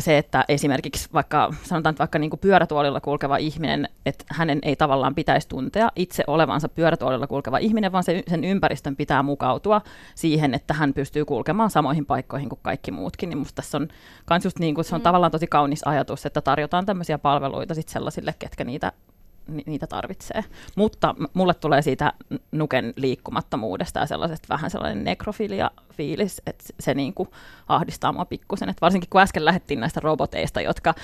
[0.00, 4.76] se, että esimerkiksi vaikka, sanotaan että vaikka niin kuin pyörätuolilla kulkeva ihminen, että hänen ei
[4.76, 9.80] tavallaan pitäisi tuntea itse olevansa pyörätuolilla kulkeva ihminen, vaan se, sen ympäristön pitää mukautua
[10.14, 13.28] siihen, että hän pystyy kulkemaan samoihin paikkoihin kuin kaikki muutkin.
[13.28, 13.88] Niin musta tässä on
[14.24, 15.02] kans just niin kuin, se on mm.
[15.02, 19.17] tavallaan tosi kaunis ajatus, että tarjotaan tämmöisiä palveluita sit sellaisille, ketkä niitä ni-
[19.66, 20.44] niitä tarvitsee.
[20.76, 22.12] Mutta mulle tulee siitä
[22.52, 27.28] nuken liikkumattomuudesta ja sellaisesta vähän sellainen nekrofilia-fiilis, että se- se niin kuin
[27.68, 28.68] ahdistaa mua pikkusen.
[28.68, 30.94] Et varsinkin kun äsken lähdettiin näistä roboteista, jotka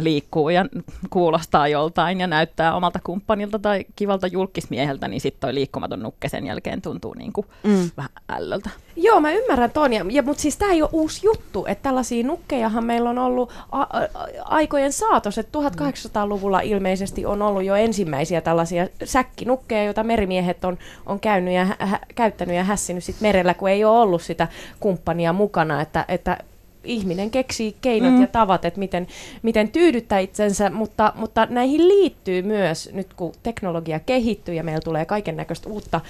[0.00, 0.66] liikkuu ja
[1.10, 6.46] kuulostaa joltain ja näyttää omalta kumppanilta tai kivalta julkismieheltä, niin sitten toi liikkumaton nukke sen
[6.46, 7.90] jälkeen tuntuu niin kuin mm.
[7.96, 8.70] vähän ällöltä.
[8.96, 12.24] Joo, mä ymmärrän ton, ja, ja, mutta siis tämä ei ole uusi juttu, että tällaisia
[12.26, 14.08] nukkejahan meillä on ollut a- a-
[14.44, 21.20] aikojen saatossa, että 1800-luvulla ilmeisesti on ollut jo ensimmäisiä tällaisia säkkinukkeja, joita merimiehet on, on
[21.20, 24.48] käynyt ja hä- käyttänyt ja hässinyt sit merellä, kun ei ole ollut sitä
[24.80, 26.38] kumppania mukana, että, että
[26.84, 28.20] ihminen keksii keinot mm.
[28.20, 29.06] ja tavat, että miten,
[29.42, 35.04] miten tyydyttää itsensä, mutta, mutta näihin liittyy myös, nyt kun teknologia kehittyy ja meillä tulee
[35.04, 36.00] kaiken näköistä uutta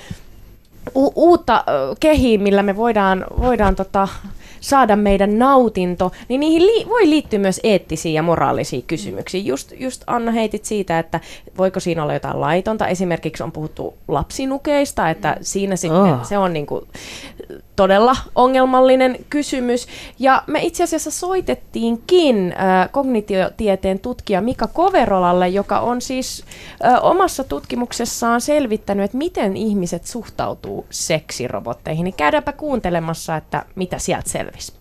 [0.94, 1.64] u- uutta
[2.00, 4.08] kehiä, millä me voidaan, voidaan tota,
[4.60, 9.40] saada meidän nautinto, niin niihin li- voi liittyä myös eettisiä ja moraalisia kysymyksiä.
[9.40, 11.20] Just, just Anna heitit siitä, että
[11.58, 12.86] voiko siinä olla jotain laitonta.
[12.88, 16.24] Esimerkiksi on puhuttu lapsinukeista, että siinä sitten Oh.
[16.24, 16.86] se on niinku
[17.76, 19.86] todella ongelmallinen kysymys.
[20.18, 26.44] Ja me itse asiassa soitettiinkin äh, kognitiotieteen tutkija Mika Koverolalle, joka on siis
[26.84, 32.04] äh, omassa tutkimuksessaan selvittänyt, että miten ihmiset suhtautuu seksirobotteihin.
[32.04, 34.80] Niin käydäänpä kuuntelemassa, että mitä sieltä selvisi.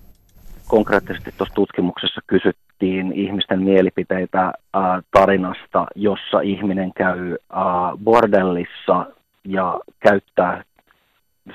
[0.67, 7.63] konkreettisesti tuossa tutkimuksessa kysyttiin ihmisten mielipiteitä ää, tarinasta, jossa ihminen käy ää,
[8.03, 9.05] bordellissa
[9.43, 10.63] ja käyttää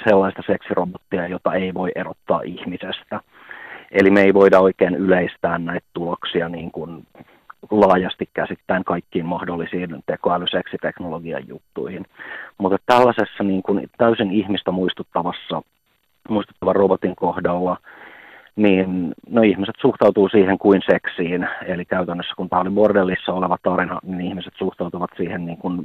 [0.09, 3.21] sellaista seksirobottia, jota ei voi erottaa ihmisestä.
[3.91, 7.07] Eli me ei voida oikein yleistää näitä tuloksia niin kuin
[7.71, 12.07] laajasti käsittäen kaikkiin mahdollisiin tekoälyseksiteknologian juttuihin.
[12.59, 15.63] Mutta tällaisessa niin kuin täysin ihmistä muistuttavassa
[16.29, 17.77] muistuttavan robotin kohdalla
[18.63, 21.49] niin no ihmiset suhtautuu siihen kuin seksiin.
[21.67, 25.83] Eli käytännössä kun tämä oli bordellissa oleva tarina, niin ihmiset suhtautuvat siihen niin kuin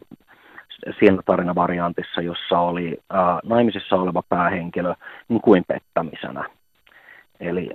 [0.99, 4.93] siinä tarinavariantissa, jossa oli ää, naimisissa oleva päähenkilö,
[5.27, 6.49] niin kuin pettämisenä.
[7.39, 7.69] Eli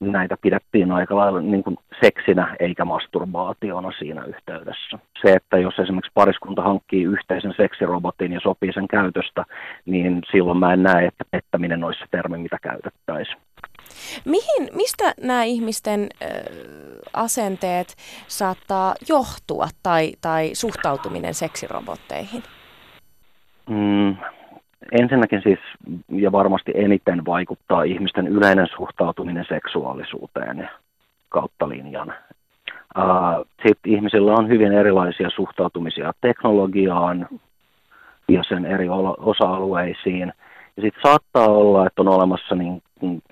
[0.00, 4.98] näitä pidettiin aika lailla niin kuin seksinä eikä masturbaationa siinä yhteydessä.
[5.22, 9.44] Se, että jos esimerkiksi pariskunta hankkii yhteisen seksirobotin ja sopii sen käytöstä,
[9.86, 13.47] niin silloin mä en näe, että pettäminen olisi se termi, mitä käytettäisiin.
[14.24, 16.26] Mihin, mistä nämä ihmisten ö,
[17.12, 17.96] asenteet
[18.28, 22.42] saattaa johtua tai, tai suhtautuminen seksirobotteihin?
[23.70, 24.16] Mm,
[24.92, 25.58] ensinnäkin siis,
[26.08, 30.70] ja varmasti eniten vaikuttaa ihmisten yleinen suhtautuminen seksuaalisuuteen
[31.28, 32.14] kautta linjan.
[33.66, 37.28] Sitten ihmisillä on hyvin erilaisia suhtautumisia teknologiaan,
[38.28, 40.32] ja sen eri osa-alueisiin.
[40.76, 43.22] Ja sitten saattaa olla, että on olemassa niin, niin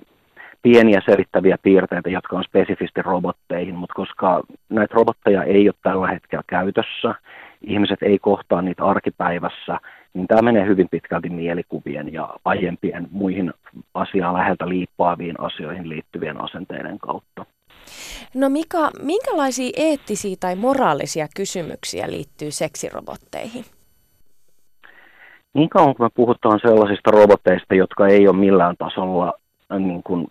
[0.67, 6.43] pieniä selittäviä piirteitä, jotka on spesifisti robotteihin, mutta koska näitä robotteja ei ole tällä hetkellä
[6.47, 7.15] käytössä,
[7.63, 9.79] ihmiset ei kohtaa niitä arkipäivässä,
[10.15, 13.53] niin tämä menee hyvin pitkälti mielikuvien ja aiempien muihin
[13.95, 17.47] asiaan läheltä liippaaviin asioihin liittyvien asenteiden kautta.
[18.35, 23.65] No Mika, minkälaisia eettisiä tai moraalisia kysymyksiä liittyy seksirobotteihin?
[25.55, 29.33] Niin kauan kun me puhutaan sellaisista roboteista, jotka ei ole millään tasolla
[29.73, 30.27] äh, niin kuin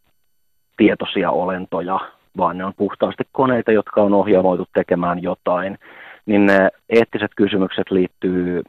[0.78, 2.00] tietoisia olentoja,
[2.38, 5.78] vaan ne on puhtaasti koneita, jotka on ohjelmoitu tekemään jotain,
[6.26, 8.64] niin ne eettiset kysymykset liittyy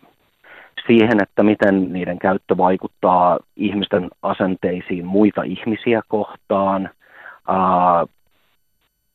[0.86, 6.90] siihen, että miten niiden käyttö vaikuttaa ihmisten asenteisiin muita ihmisiä kohtaan,
[7.48, 8.06] ää,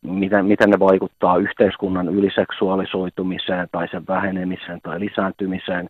[0.01, 5.89] miten, miten ne vaikuttaa yhteiskunnan yliseksuaalisoitumiseen tai sen vähenemiseen tai lisääntymiseen,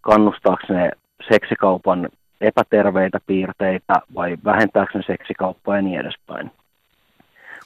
[0.00, 0.90] kannustaako ne
[1.28, 2.08] seksikaupan
[2.46, 6.50] epäterveitä piirteitä vai vähentääkö ne seksikauppaa ja niin edespäin.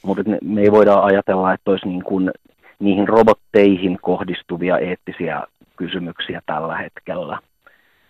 [0.02, 2.30] Mutta me ei voida ajatella, että olisi niin kuin
[2.78, 5.42] niihin robotteihin kohdistuvia eettisiä
[5.76, 7.38] kysymyksiä tällä hetkellä.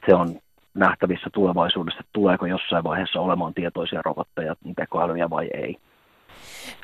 [0.06, 0.40] Se on
[0.74, 5.76] nähtävissä tulevaisuudessa, että tuleeko jossain vaiheessa olemaan tietoisia robotteja, tekoälyjä vai ei.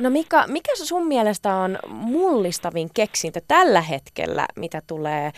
[0.01, 5.31] No Mika, mikä sun mielestä on mullistavin keksintö tällä hetkellä, mitä tulee ö,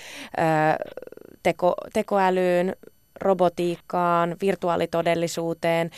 [1.42, 2.76] teko, tekoälyyn,
[3.20, 5.90] robotiikkaan, virtuaalitodellisuuteen,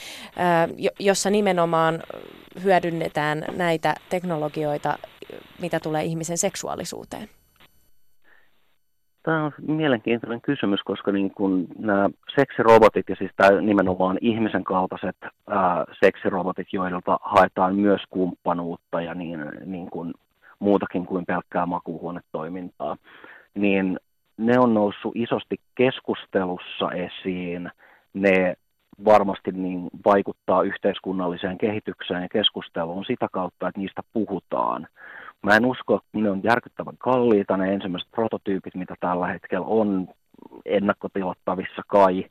[0.98, 2.00] jossa nimenomaan
[2.64, 4.98] hyödynnetään näitä teknologioita,
[5.61, 7.28] mitä tulee ihmisen seksuaalisuuteen?
[9.22, 15.16] Tämä on mielenkiintoinen kysymys, koska niin kuin nämä seksirobotit ja siis tämä nimenomaan ihmisen kaltaiset
[15.22, 20.14] ää, seksirobotit, joilta haetaan myös kumppanuutta ja niin, niin kuin
[20.59, 22.96] muutakin kuin pelkkää makuuhuonetoimintaa,
[23.54, 23.98] niin
[24.38, 27.70] ne on noussut isosti keskustelussa esiin.
[28.14, 28.55] Ne
[29.05, 34.87] varmasti niin vaikuttaa yhteiskunnalliseen kehitykseen ja keskusteluun sitä kautta, että niistä puhutaan.
[35.42, 40.09] Mä en usko, että ne on järkyttävän kalliita, ne ensimmäiset prototyypit, mitä tällä hetkellä on
[40.64, 42.24] ennakkotilattavissa kai.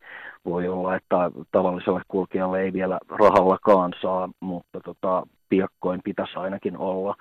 [0.45, 7.15] Voi olla, että tavalliselle kulkijalle ei vielä rahallakaan saa, mutta tota, piakkoin pitäisi ainakin olla.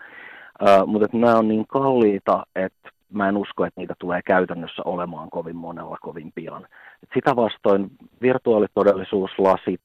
[0.62, 5.31] Uh, mutta nämä on niin kalliita, että mä en usko, että niitä tulee käytännössä olemaan
[5.31, 6.66] kovin monella kovin pian.
[7.03, 7.90] Et sitä vastoin
[8.23, 9.83] virtuaalitodellisuuslasit,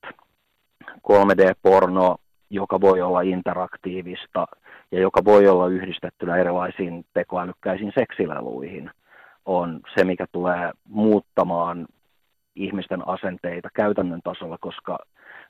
[1.08, 2.18] 3D-porno,
[2.50, 4.48] joka voi olla interaktiivista
[4.92, 8.92] ja joka voi olla yhdistettynä erilaisiin tekoälykkäisiin seksileluihin,
[9.46, 11.88] on se, mikä tulee muuttamaan
[12.56, 14.98] ihmisten asenteita käytännön tasolla, koska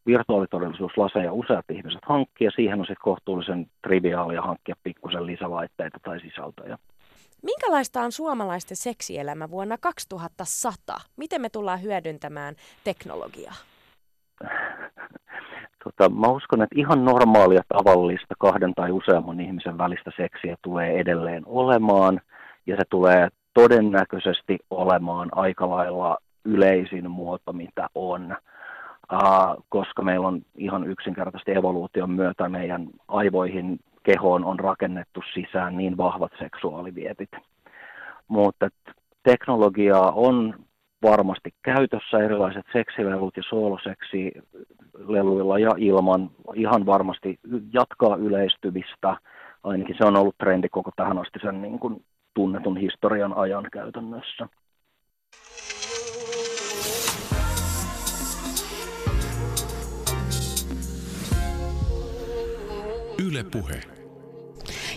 [0.05, 6.77] virtuaalitodellisuuslaseja useat ihmiset hankkii ja siihen on sitten kohtuullisen triviaalia hankkia pikkusen lisälaitteita tai sisältöjä.
[7.41, 11.01] Minkälaista on suomalaisten seksielämä vuonna 2100?
[11.17, 13.55] Miten me tullaan hyödyntämään teknologiaa?
[15.83, 21.43] Tota, mä uskon, että ihan normaalia tavallista kahden tai useamman ihmisen välistä seksiä tulee edelleen
[21.45, 22.21] olemaan,
[22.67, 28.37] ja se tulee todennäköisesti olemaan aika lailla yleisin muoto, mitä on,
[29.69, 36.31] koska meillä on ihan yksinkertaisesti evoluution myötä meidän aivoihin kehoon on rakennettu sisään niin vahvat
[36.39, 37.29] seksuaalivietit.
[38.27, 38.69] Mutta
[39.23, 40.55] teknologiaa on
[41.03, 47.39] varmasti käytössä erilaiset seksilelut ja sooloseksileluilla ja ilman ihan varmasti
[47.73, 49.17] jatkaa yleistymistä.
[49.63, 54.47] Ainakin se on ollut trendi koko tähän asti sen niin kuin tunnetun historian ajan käytännössä.
[63.31, 63.81] Yle Puhe.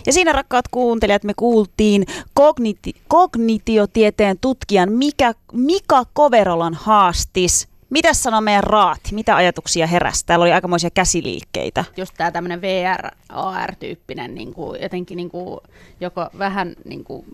[0.05, 2.05] Ja siinä rakkaat kuuntelijat me kuultiin
[2.39, 9.09] kogniti- kognitiotieteen tutkijan Mika, Mika Koverolan haastis mitä sanoo meidän raati?
[9.11, 10.25] Mitä ajatuksia heräsi?
[10.25, 11.85] Täällä oli aikamoisia käsiliikkeitä.
[11.97, 15.59] Just tämä tämmöinen VR, AR-tyyppinen, niin kuin, jotenkin niin kuin,
[15.99, 17.25] joko vähän niin kuin,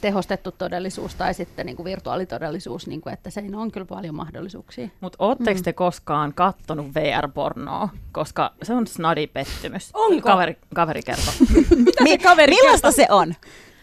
[0.00, 4.88] tehostettu todellisuus tai sitten niin kuin virtuaalitodellisuus, niin kuin, että siinä on kyllä paljon mahdollisuuksia.
[5.00, 5.64] Mutta ootteko mm.
[5.64, 7.88] te koskaan kattonut VR-pornoa?
[8.12, 9.90] Koska se on snadi pettymys.
[9.94, 10.28] Onko?
[10.28, 11.34] Kaveri, kaveri kertoo.
[11.84, 13.06] Mitä se kaveri Millaista kertoo?
[13.06, 13.34] se on?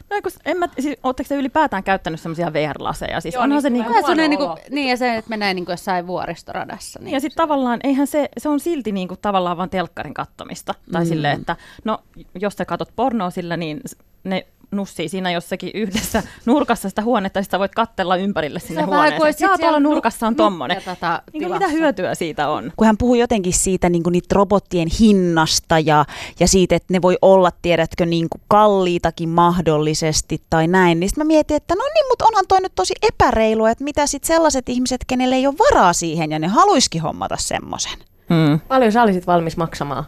[0.09, 3.21] No, kun, en mä, siis, ootteko te ylipäätään käyttänyt semmoisia VR-laseja?
[3.21, 5.73] Siis Joo, onhan niin, se niinku, niin, kuin, niin, ja se, että menee niin kuin
[5.73, 6.99] jossain vuoristoradassa.
[7.03, 10.73] Niin ja sitten tavallaan, eihän se, se on silti niinku tavallaan vain telkkarin kattomista.
[10.91, 11.09] Tai mm.
[11.09, 11.99] silleen, että no,
[12.39, 13.81] jos sä katot pornoa sillä, niin
[14.23, 18.95] ne nussii siinä jossakin yhdessä nurkassa sitä huonetta, sitten sä voit kattella ympärille sinne kuin
[18.95, 19.34] huoneeseen.
[19.39, 20.77] Jaa, tuolla nu- nurkassa on tommonen.
[20.77, 22.71] nukketata Niin mitä hyötyä siitä on?
[22.77, 26.06] kun hän puhuu jotenkin siitä niin kuin niitä robottien hinnasta ja,
[26.39, 31.25] ja siitä, että ne voi olla, tiedätkö, niin kuin kalliitakin mahdollisesti tai näin, niin sitten
[31.25, 34.69] mä mietin, että no niin, mutta onhan toi nyt tosi epäreilu, että mitä sitten sellaiset
[34.69, 37.97] ihmiset, kenelle ei ole varaa siihen ja ne haluisikin hommata semmoisen.
[38.30, 38.60] Hmm.
[38.67, 40.03] Paljon sä olisit valmis maksamaan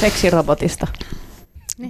[0.00, 0.86] seksirobotista?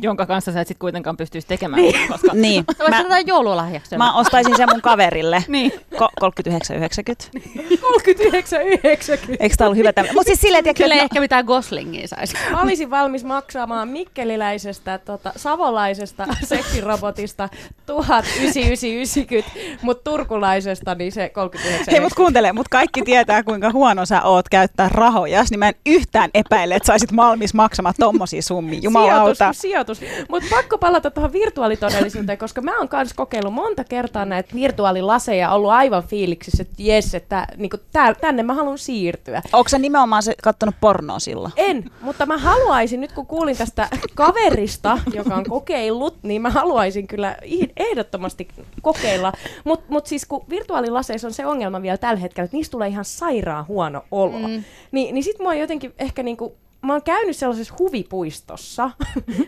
[0.02, 2.08] Jonka kanssa sä et sit kuitenkaan pystyisi tekemään, niin.
[2.08, 3.96] koska Niin, mä, ottaa joululahjaksi.
[3.96, 5.44] mä ostaisin sen mun kaverille.
[5.56, 5.72] Niin.
[5.94, 6.30] Ko-
[7.34, 7.40] 39,90.
[7.40, 9.36] 39,90.
[9.40, 10.08] Eikö tää ollut hyvä tämä?
[10.12, 12.36] Mutta siis silleen, tiedätkö, Kyllä että ehkä mitään Goslingia saisi.
[12.52, 17.48] Mä olisin valmis maksamaan mikkeliläisestä, tota, savolaisesta seksirobotista
[17.86, 19.50] 1990,
[19.82, 21.92] mutta turkulaisesta niin se 39.
[21.92, 25.74] Hei, mut kuuntele, mut kaikki tietää, kuinka huono sä oot käyttää rahoja, niin mä en
[25.86, 28.80] yhtään epäile, että saisit malmis maksamaan tommosia summia.
[28.82, 29.52] Jumalauta.
[29.52, 30.00] Sijoitus, sijoitus.
[30.28, 35.70] Mutta pakko palata tuohon virtuaalitodellisuuteen, koska mä oon kanssa kokeillut monta kertaa näitä virtuaalilaseja, ollut
[35.70, 39.42] aivan fiiliksissä, että jes, että niinku, tää, tänne mä haluan siirtyä.
[39.52, 41.52] Onko sä nimenomaan se kattonut pornoa silloin?
[41.56, 47.06] En, mutta mä haluaisin, nyt kun kuulin tästä kaverista, joka on kokeillut, niin mä haluaisin
[47.06, 47.36] kyllä
[47.76, 48.48] ehdottomasti
[48.82, 49.32] kokeilla.
[49.64, 53.04] Mutta mut siis kun virtuaalilaseissa on se ongelma vielä tällä hetkellä, että niistä tulee ihan
[53.04, 54.48] sairaan huono olo.
[54.48, 54.64] Mm.
[54.92, 58.90] Ni, niin sit mua jotenkin ehkä niinku, mä oon käynyt sellaisessa huvipuistossa,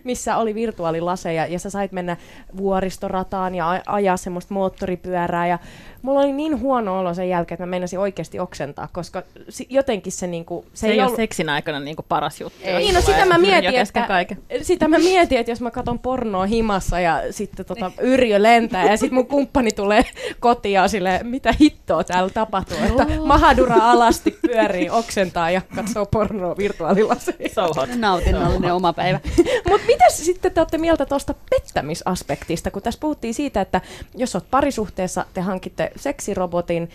[0.05, 2.17] missä oli virtuaalilaseja ja sä sait mennä
[2.57, 5.59] vuoristorataan ja ajaa semmoista moottoripyörää ja
[6.03, 9.23] mulla oli niin huono olo sen jälkeen, että mä meinasin oikeasti oksentaa, koska
[9.69, 11.17] jotenkin se niinku, se ei ei ole ollut...
[11.17, 12.59] seksin aikana niinku paras juttu.
[12.65, 16.47] jos Niin, no sitä mä mietin, että, sitä mä mietin, että jos mä katson pornoa
[16.47, 20.05] himassa ja sitten tota, Yrjö lentää ja sitten mun kumppani tulee
[20.41, 26.57] kotiin ja sille, mitä hittoa täällä tapahtuu, että Mahadura alasti pyörii, oksentaa ja katsoo pornoa
[26.57, 27.28] virtuaalilaseja.
[27.55, 27.89] So hot.
[27.97, 29.21] Nautinnollinen oma päivä.
[29.71, 33.81] Mutta mitä sitten te olette mieltä tuosta pettämisaspektista, kun tässä puhuttiin siitä, että
[34.15, 36.91] jos olet parisuhteessa, te hankitte seksirobotin,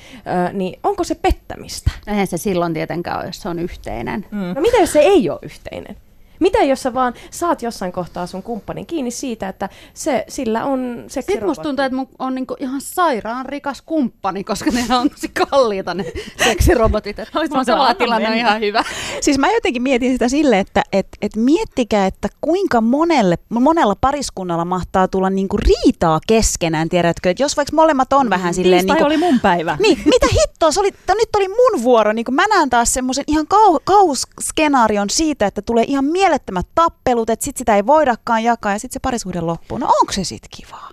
[0.53, 1.91] niin onko se pettämistä?
[2.07, 4.25] Eihän se silloin tietenkään ole, jos se on yhteinen.
[4.31, 4.53] Mm.
[4.55, 5.97] No mitä jos se ei ole yhteinen?
[6.43, 10.79] Mitä jos sä vaan saat jossain kohtaa sun kumppanin kiinni siitä, että se, sillä on
[10.79, 11.61] Sitten musta seksirobotti?
[11.63, 16.05] tuntuu, että mun on niinku ihan sairaan rikas kumppani, koska ne on tosi kalliita ne
[16.43, 17.19] seksirobotit.
[17.19, 18.83] Että mun vaan tilanne on ihan hyvä.
[19.21, 24.65] Siis mä jotenkin mietin sitä sille, että et, et miettikää, että kuinka monelle, monella pariskunnalla
[24.65, 27.29] mahtaa tulla niinku riitaa keskenään, tiedätkö?
[27.29, 28.85] Että jos vaikka molemmat on vähän silleen...
[28.85, 29.77] Niinku, oli mun päivä.
[29.79, 32.13] niin, mitä hittoa, se oli, t- nyt oli mun vuoro.
[32.13, 37.45] Niin mä näen taas semmoisen ihan kau, kauhuskenaarion siitä, että tulee ihan mielettömät tappelut, että
[37.45, 39.77] sit sitä ei voidakaan jakaa ja sitten se parisuhde loppuu.
[39.77, 40.89] No onko se sit kivaa?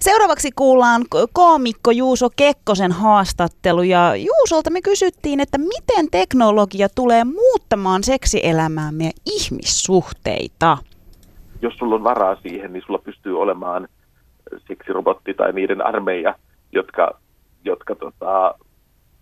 [0.00, 1.02] Seuraavaksi kuullaan
[1.32, 9.10] koomikko Juuso Kekkosen haastattelu ja Juusolta me kysyttiin, että miten teknologia tulee muuttamaan seksielämäämme ja
[9.26, 10.78] ihmissuhteita.
[11.62, 13.88] jos sulla on varaa siihen, niin sulla pystyy olemaan
[14.68, 16.34] seksirobotti tai niiden armeija,
[16.72, 17.18] jotka,
[17.64, 18.54] jotka tota,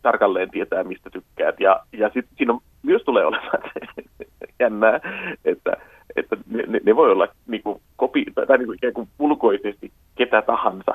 [0.02, 1.60] tarkalleen tietää, mistä tykkäät.
[1.60, 3.62] Ja, ja sitten siinä on, myös tulee olemaan
[4.60, 5.00] jännää,
[5.44, 5.76] että,
[6.16, 10.92] että ne, ne, voi olla niinku kopi, tai, tai niinku ikään kuin ulkoisesti ketä tahansa.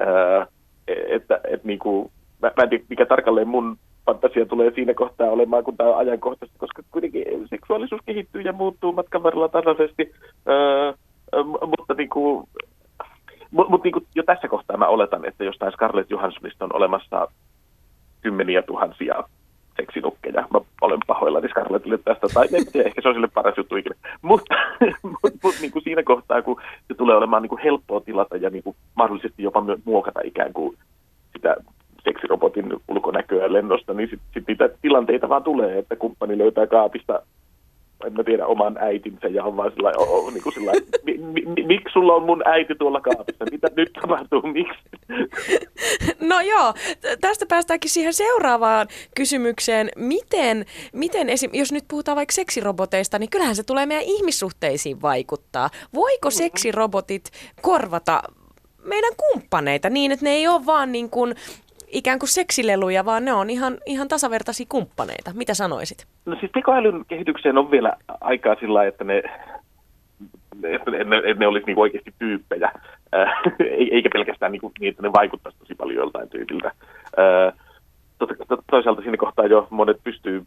[0.00, 0.44] Öö,
[0.88, 2.10] että et niinku,
[2.42, 5.98] mä, mä en tiedä, mikä tarkalleen mun fantasia tulee siinä kohtaa olemaan, kun tämä on
[5.98, 10.12] ajankohtaista, koska kuitenkin seksuaalisuus kehittyy ja muuttuu matkan varrella tasaisesti.
[11.44, 12.48] M- mutta niin kuin,
[13.50, 17.28] mut, mut niin kuin jo tässä kohtaa mä oletan, että jostain Scarlett Johanssonista on olemassa
[18.20, 19.24] kymmeniä tuhansia
[19.76, 20.44] seksinukkeja.
[20.52, 23.96] Mä olen pahoillani Scarlettille tästä, tai en tiedä, ehkä se on sille paras juttu ikinä.
[24.22, 24.54] Mutta
[25.22, 28.50] mut, mut, niin kuin siinä kohtaa, kun se tulee olemaan niin kuin helppoa tilata ja
[28.50, 30.76] niin kuin mahdollisesti jopa muokata ikään kuin
[31.32, 31.56] sitä
[32.04, 37.22] seksirobotin ulkonäköä lennosta, niin sitten sit niitä tilanteita vaan tulee, että kumppani löytää kaapista
[38.06, 41.18] en mä tiedä, oman äitinsä ja on vaan sillä lailla, niin kuin sillä lailla, mi,
[41.18, 43.44] mi, mi, miksi sulla on mun äiti tuolla kaapissa?
[43.50, 44.42] Mitä nyt tapahtuu?
[44.42, 44.80] Miksi?
[46.20, 46.74] No joo,
[47.20, 49.88] tästä päästäänkin siihen seuraavaan kysymykseen.
[49.96, 55.70] Miten, miten esim, jos nyt puhutaan vaikka seksiroboteista, niin kyllähän se tulee meidän ihmissuhteisiin vaikuttaa.
[55.94, 57.30] Voiko seksirobotit
[57.62, 58.22] korvata
[58.84, 61.34] meidän kumppaneita niin, että ne ei ole vaan niin kuin,
[61.86, 65.30] ikään kuin seksileluja, vaan ne on ihan, ihan tasavertaisia kumppaneita.
[65.34, 66.06] Mitä sanoisit?
[66.26, 69.22] No siis tekoälyn kehitykseen on vielä aikaa sillä että ne,
[70.62, 72.72] että ne, ne, ne olisi niin oikeasti tyyppejä,
[73.60, 76.72] ei- eikä pelkästään niin, niin, että ne vaikuttaisi tosi paljon joltain tyypiltä.
[78.18, 80.42] To- toisaalta siinä kohtaa jo monet pystyy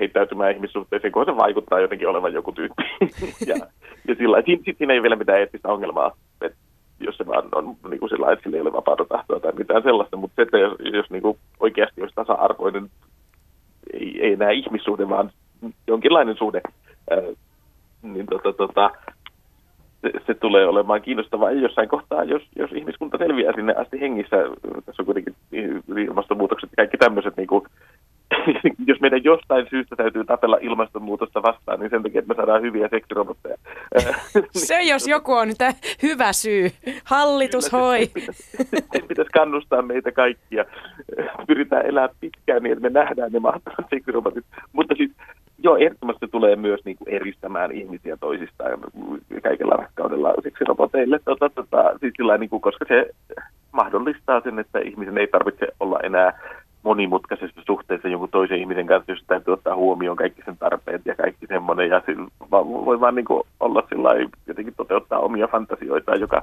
[0.00, 2.82] heittäytymään ihmissuhteisiin, kun se vaikuttaa jotenkin olevan joku tyyppi.
[3.50, 3.56] ja,
[4.08, 6.58] ja sillä siinä, siinä ei ole vielä mitään eettistä ongelmaa, että
[7.00, 9.82] jos se vaan on niin kuin sillä että sillä ei ole vapaata tahtoa tai mitään
[9.82, 12.90] sellaista, mutta se, että jos, jos niin kuin oikeasti olisi tasa-arvoinen
[13.92, 15.30] ei, ei enää ihmissuhde, vaan
[15.86, 16.60] jonkinlainen suhde,
[17.10, 17.22] ää,
[18.02, 18.90] niin tota, tota,
[20.02, 21.50] se, se tulee olemaan kiinnostavaa.
[21.50, 24.36] Jossain kohtaa, jos, jos ihmiskunta selviää sinne asti hengissä,
[24.86, 25.36] tässä on kuitenkin
[25.96, 27.64] ilmastonmuutokset ja kaikki tämmöiset, niin kuin,
[28.86, 32.88] jos meidän jostain syystä täytyy tapella ilmastonmuutosta vastaan, niin sen takia, että me saadaan hyviä
[32.88, 33.56] seksirobotteja.
[34.68, 35.58] Se jos joku on nyt
[36.02, 36.70] hyvä syy.
[37.04, 38.06] Hallitus hoi.
[38.92, 40.64] Sen pitäisi kannustaa meitä kaikkia.
[41.46, 44.44] Pyritään elää pitkään niin, että me nähdään ne mahtavat seksirobotit.
[44.72, 45.10] Mutta siis
[45.58, 48.78] joo, ehdottomasti tulee myös niin kuin eristämään ihmisiä toisistaan
[49.42, 53.10] kaikella rakkaudella siksi roboteille, tota, tota, siis sillä, niin kuin, koska se
[53.72, 56.40] mahdollistaa sen, että ihmisen ei tarvitse olla enää
[56.82, 61.46] monimutkaisessa suhteessa jonkun toisen ihmisen kanssa, jos täytyy ottaa huomioon kaikki sen tarpeet ja kaikki
[61.46, 64.10] semmoinen, ja sillä, voi vaan niin kuin olla sillä
[64.46, 66.42] jotenkin toteuttaa omia fantasioitaan, joka,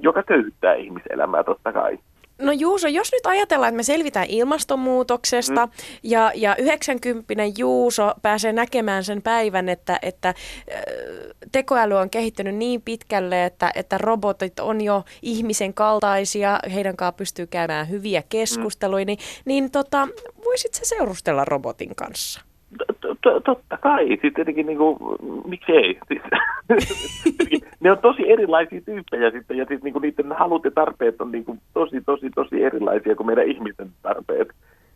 [0.00, 1.98] joka köyhyttää ihmiselämää totta kai.
[2.38, 5.72] No Juuso, jos nyt ajatellaan, että me selvitään ilmastonmuutoksesta mm.
[6.02, 10.34] ja, ja 90 Juuso pääsee näkemään sen päivän, että, että
[11.52, 17.46] tekoäly on kehittynyt niin pitkälle, että, että robotit on jo ihmisen kaltaisia, heidän kanssaan pystyy
[17.46, 19.06] käymään hyviä keskusteluja, mm.
[19.06, 20.08] niin, niin tota,
[20.44, 22.45] voisit sä seurustella robotin kanssa?
[23.44, 24.98] Totta kai, siis tietenkin niin kuin,
[25.46, 25.98] miksi ei?
[26.08, 26.22] Siis,
[27.80, 31.32] ne on tosi erilaisia tyyppejä sitten, ja siis niin kuin niiden halut ja tarpeet on
[31.32, 34.48] niin kuin tosi, tosi, tosi erilaisia kuin meidän ihmisten tarpeet.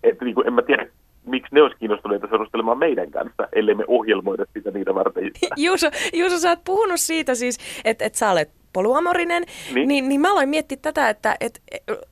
[0.02, 0.86] Että niin kuin, en mä tiedä,
[1.26, 5.30] miksi ne olisi kiinnostuneita seurustelemaan meidän kanssa, ellei me ohjelmoida sitä niitä varten.
[5.56, 9.42] Juuso, Juuso, sä oot puhunut siitä siis, että, että sä olet poluamorinen,
[9.74, 11.60] niin, niin, niin mä aloin miettiä tätä, että et,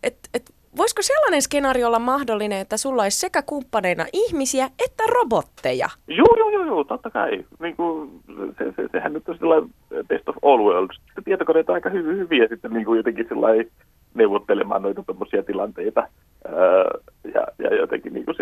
[0.03, 5.89] et, et, voisiko sellainen skenaario olla mahdollinen, että sulla olisi sekä kumppaneina ihmisiä että robotteja?
[6.09, 7.45] Joo, joo, joo, joo totta kai.
[7.61, 8.11] Niin kuin,
[8.59, 9.71] se, se, sehän nyt on sellainen
[10.09, 11.01] best of all worlds.
[11.25, 13.27] Tietokoneet on aika hyviä, hyviä sitten niin kuin jotenkin
[14.15, 16.09] neuvottelemaan noita tuommoisia tilanteita
[16.47, 17.01] öö,
[17.35, 18.37] ja, ja jotenkin niin kuin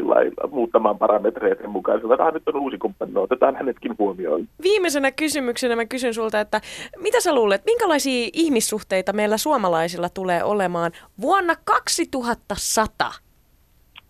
[0.51, 2.01] muuttamaan parametreja sen mukaan.
[2.01, 4.49] Sillä että nyt on uusi kumppani, no, otetaan hänetkin huomioon.
[4.63, 6.61] Viimeisenä kysymyksenä mä kysyn sulta, että
[6.97, 13.11] mitä sä luulet, minkälaisia ihmissuhteita meillä suomalaisilla tulee olemaan vuonna 2100?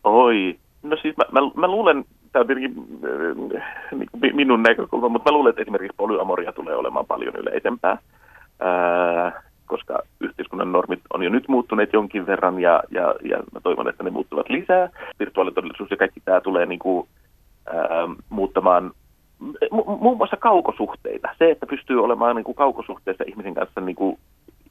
[0.04, 5.36] Oi, no siis mä, mä, mä luulen, tämä on tietenkin äh, minun näkökulma, mutta mä
[5.36, 7.98] luulen, että esimerkiksi polyamoria tulee olemaan paljon yleisempää.
[8.62, 13.88] Äh, koska yhteiskunnan normit on jo nyt muuttuneet jonkin verran ja, ja, ja mä toivon,
[13.88, 14.88] että ne muuttuvat lisää.
[15.20, 17.08] Virtuaalitodellisuus ja kaikki tämä tulee niin kuin,
[17.66, 18.90] ää, muuttamaan
[19.44, 21.28] mu- muun muassa kaukosuhteita.
[21.38, 24.18] Se, että pystyy olemaan niin kuin kaukosuhteessa ihmisen kanssa niin, kuin,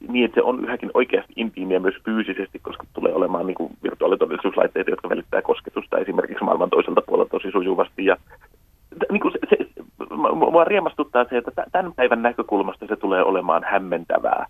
[0.08, 4.90] niin, että se on yhäkin oikeasti intiimiä myös fyysisesti, koska tulee olemaan niin kuin virtuaalitodellisuuslaitteita,
[4.90, 8.04] jotka välittää kosketusta esimerkiksi maailman toiselta puolelta tosi sujuvasti.
[8.04, 8.16] Ja,
[9.10, 9.56] niin kuin se, se,
[10.34, 14.46] mua riemastuttaa se, että tämän päivän näkökulmasta se tulee olemaan hämmentävää.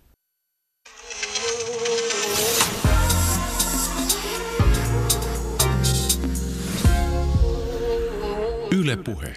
[8.87, 9.33] Ylepuhe.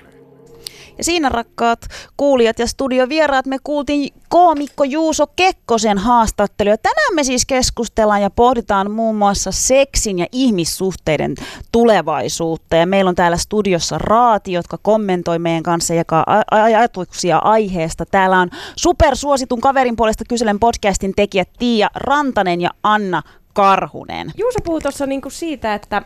[0.98, 1.80] Ja siinä rakkaat
[2.16, 6.70] kuulijat ja studiovieraat me kuultiin koomikko Juuso Kekkosen haastattelu.
[6.82, 11.34] Tänään me siis keskustellaan ja pohditaan muun muassa seksin ja ihmissuhteiden
[11.72, 12.76] tulevaisuutta.
[12.76, 16.04] Ja meillä on täällä studiossa Raati, jotka kommentoi meidän kanssa ja
[16.50, 18.06] ajatuksia aiheesta.
[18.06, 23.22] Täällä on supersuositun kaverin puolesta kyselen podcastin tekijät Tiia Rantanen ja Anna
[23.52, 24.32] Karhunen.
[24.36, 26.02] Juuso puhui tuossa niinku siitä, että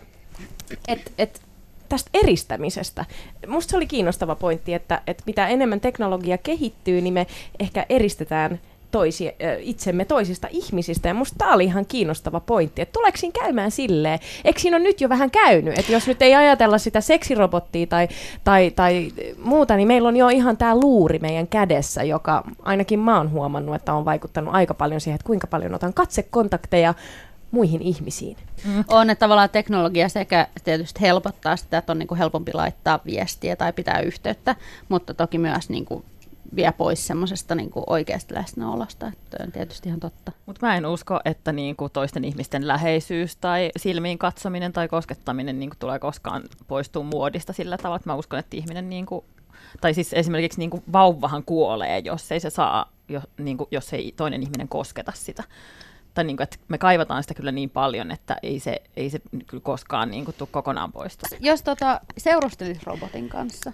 [0.88, 1.43] et, et
[1.88, 3.04] tästä eristämisestä.
[3.46, 7.26] Musta se oli kiinnostava pointti, että, että mitä enemmän teknologia kehittyy, niin me
[7.60, 8.60] ehkä eristetään
[8.94, 11.08] toisi, itsemme toisista ihmisistä.
[11.08, 14.82] Ja musta tämä oli ihan kiinnostava pointti, että tuleeko siinä käymään silleen, eikö siinä on
[14.82, 18.08] nyt jo vähän käynyt, että jos nyt ei ajatella sitä seksirobottia tai,
[18.44, 23.16] tai, tai muuta, niin meillä on jo ihan tämä luuri meidän kädessä, joka ainakin mä
[23.16, 26.94] oon huomannut, että on vaikuttanut aika paljon siihen, että kuinka paljon otan katsekontakteja
[27.50, 28.36] muihin ihmisiin.
[28.64, 28.84] Mm.
[28.88, 33.56] On, että tavallaan teknologia sekä tietysti helpottaa sitä, että on niin kuin helpompi laittaa viestiä
[33.56, 34.56] tai pitää yhteyttä,
[34.88, 36.04] mutta toki myös niin kuin
[36.56, 40.32] vie pois semmoisesta niin oikeasta läsnäolosta, että on tietysti ihan totta.
[40.46, 45.58] Mutta mä en usko, että niin kuin toisten ihmisten läheisyys tai silmiin katsominen tai koskettaminen
[45.58, 49.24] niin kuin tulee koskaan poistua muodista sillä tavalla, että mä uskon, että ihminen niin kuin,
[49.80, 53.92] tai siis esimerkiksi niin kuin vauvahan kuolee, jos ei se saa, jo, niin kuin, jos
[53.92, 55.44] ei toinen ihminen kosketa sitä
[56.14, 59.20] tai niin kuin, että me kaivataan sitä kyllä niin paljon, että ei se, ei se
[59.46, 61.38] kyllä koskaan niin kuin, tule kokonaan poistua.
[61.40, 63.72] Jos tota, seurustelit robotin kanssa,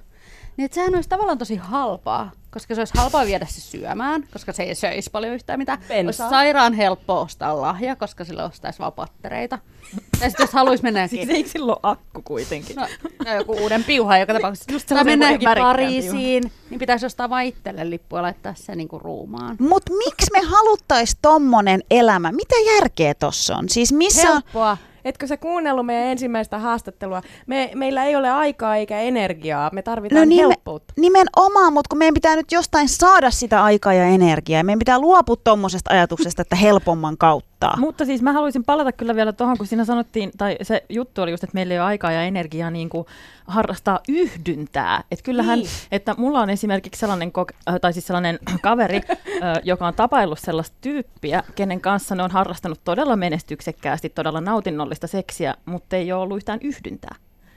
[0.57, 4.53] niin että sehän olisi tavallaan tosi halpaa, koska se olisi halpaa viedä se syömään, koska
[4.53, 5.79] se ei söisi paljon yhtään mitään.
[5.89, 6.25] Bensa.
[6.25, 9.59] Olisi sairaan helppo ostaa lahja, koska sillä ostaisi vaan pattereita.
[9.93, 11.07] Ja sitten jos haluaisi mennä...
[11.07, 12.77] Siis eikö silloin akku kuitenkin?
[12.77, 12.87] No,
[13.27, 14.73] no joku uuden piuha joka tapauksessa.
[14.73, 16.55] Just tai mennä Pariisiin, piuha.
[16.71, 19.57] niin pitäisi ostaa vain itselle lippu ja laittaa se niinku ruumaan.
[19.61, 22.33] Mut miksi me haluttais tommonen elämä?
[22.33, 23.69] Mitä järkeä tossa on?
[23.69, 24.77] Siis missä Helppoa.
[25.05, 27.23] Etkö sä kuunnellut meidän ensimmäistä haastattelua?
[27.47, 29.71] Me, meillä ei ole aikaa eikä energiaa.
[29.73, 30.95] Me tarvitaan No nime- helppoutta.
[30.97, 34.63] Nimenomaan, mutta kun meidän pitää nyt jostain saada sitä aikaa ja energiaa.
[34.63, 37.50] Meidän pitää luopua tuommoisesta ajatuksesta, että helpomman kautta.
[37.77, 41.31] Mutta siis mä haluaisin palata kyllä vielä tuohon, kun siinä sanottiin, tai se juttu oli
[41.31, 43.07] just, että meillä ei ole aikaa ja energiaa niin kuin
[43.47, 45.05] harrastaa yhdyntää.
[45.11, 45.71] Että kyllähän, Niin.
[45.93, 50.39] että mulla on esimerkiksi sellainen, kok- äh, tai siis sellainen kaveri, äh, joka on tapaillut
[50.39, 56.23] sellaista tyyppiä, kenen kanssa ne on harrastanut todella menestyksekkäästi, todella nautinnollista seksiä, mutta ei ole
[56.23, 57.15] ollut yhtään yhdyntää.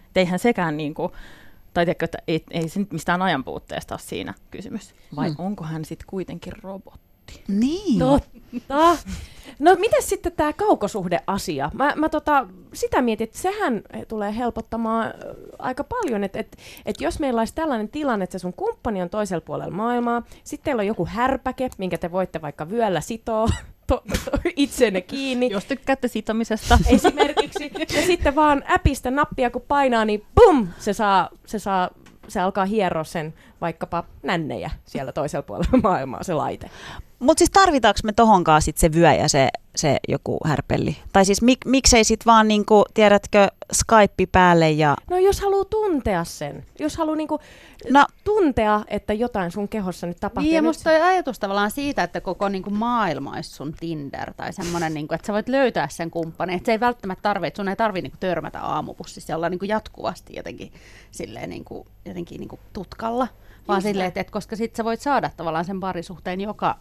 [0.09, 1.11] Et eihän sekään niin kuin,
[1.73, 4.95] tai tiedätkö, että ei, ei se nyt mistään ajanpuutteesta ole siinä kysymys.
[5.15, 5.35] Vai Hmm.
[5.45, 7.43] onko hän sitten kuitenkin robotti?
[7.47, 7.99] Niin.
[7.99, 8.97] Totta.
[9.59, 11.71] No miten sitten tämä kaukosuhdeasia?
[11.73, 15.13] Mä, mä tota, sitä mietin, että sehän tulee helpottamaan
[15.59, 19.09] aika paljon, että et, et jos meillä olisi tällainen tilanne, että se sun kumppani on
[19.09, 23.47] toisella puolella maailmaa, sitten teillä on joku härpäke, minkä te voitte vaikka vyöllä sitoa
[23.87, 25.49] to, to, itseenne kiinni.
[25.49, 26.79] Jos tykkäätte sitomisesta.
[26.89, 27.71] Esimerkiksi.
[27.95, 31.89] Ja sitten vaan äpistä nappia kun painaa, niin bum, se saa, se saa
[32.27, 36.69] se alkaa hieroa sen vaikkapa nännejä siellä toisella puolella maailmaa, se laite.
[37.23, 40.97] Mutta siis tarvitaanko me tohonkaan sit se vyö ja se, se joku härpelli?
[41.13, 44.95] Tai siis mik, miksei sit vaan niinku, tiedätkö, Skype päälle ja...
[45.09, 47.39] No jos haluaa tuntea sen, jos haluaa niinku
[47.89, 48.05] No.
[48.23, 50.43] tuntea, että jotain sun kehossa nyt tapahtuu.
[50.43, 54.33] Niin, ja musta toi ajatus tavallaan siitä, että koko niin kuin maailma olisi sun Tinder
[54.33, 56.55] tai semmoinen, niin kuin, että sä voit löytää sen kumppanin.
[56.55, 59.49] Että se ei välttämättä tarvitse, että sun ei tarvitse niin kuin törmätä aamupussissa ja olla
[59.49, 60.71] niin kuin jatkuvasti jotenkin,
[61.11, 63.27] silleen, niin kuin, jotenkin niin kuin tutkalla.
[63.67, 66.75] Vaan Just silleen, että, että koska sit sä voit saada tavallaan sen parisuhteen joka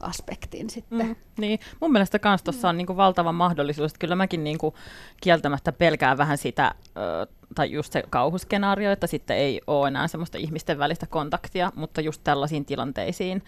[0.00, 1.06] aspektin sitten.
[1.06, 3.90] Mm, niin, mun mielestä kans tuossa on niinku valtava mahdollisuus.
[3.90, 4.74] että Kyllä mäkin niinku
[5.20, 10.38] kieltämättä pelkään vähän sitä, ö, tai just se kauhuskenaario, että sitten ei ole enää semmoista
[10.38, 13.42] ihmisten välistä kontaktia, mutta just tällaisiin tilanteisiin,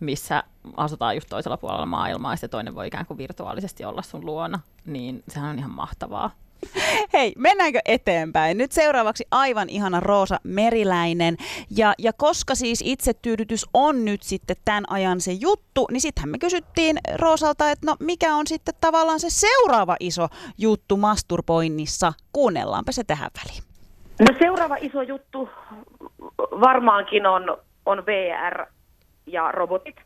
[0.00, 0.44] missä
[0.76, 4.60] asutaan just toisella puolella maailmaa ja se toinen voi ikään kuin virtuaalisesti olla sun luona,
[4.86, 6.30] niin sehän on ihan mahtavaa.
[7.12, 8.58] Hei, mennäänkö eteenpäin?
[8.58, 11.36] Nyt seuraavaksi aivan ihana Roosa Meriläinen.
[11.76, 16.38] Ja, ja koska siis itsetyydytys on nyt sitten tämän ajan se juttu, niin sittenhän me
[16.38, 22.12] kysyttiin Roosalta, että no mikä on sitten tavallaan se seuraava iso juttu masturboinnissa.
[22.32, 23.62] Kuunnellaanpa se tähän väliin.
[24.20, 25.48] No seuraava iso juttu
[26.38, 27.56] varmaankin on,
[27.86, 28.66] on VR
[29.26, 29.96] ja robotit.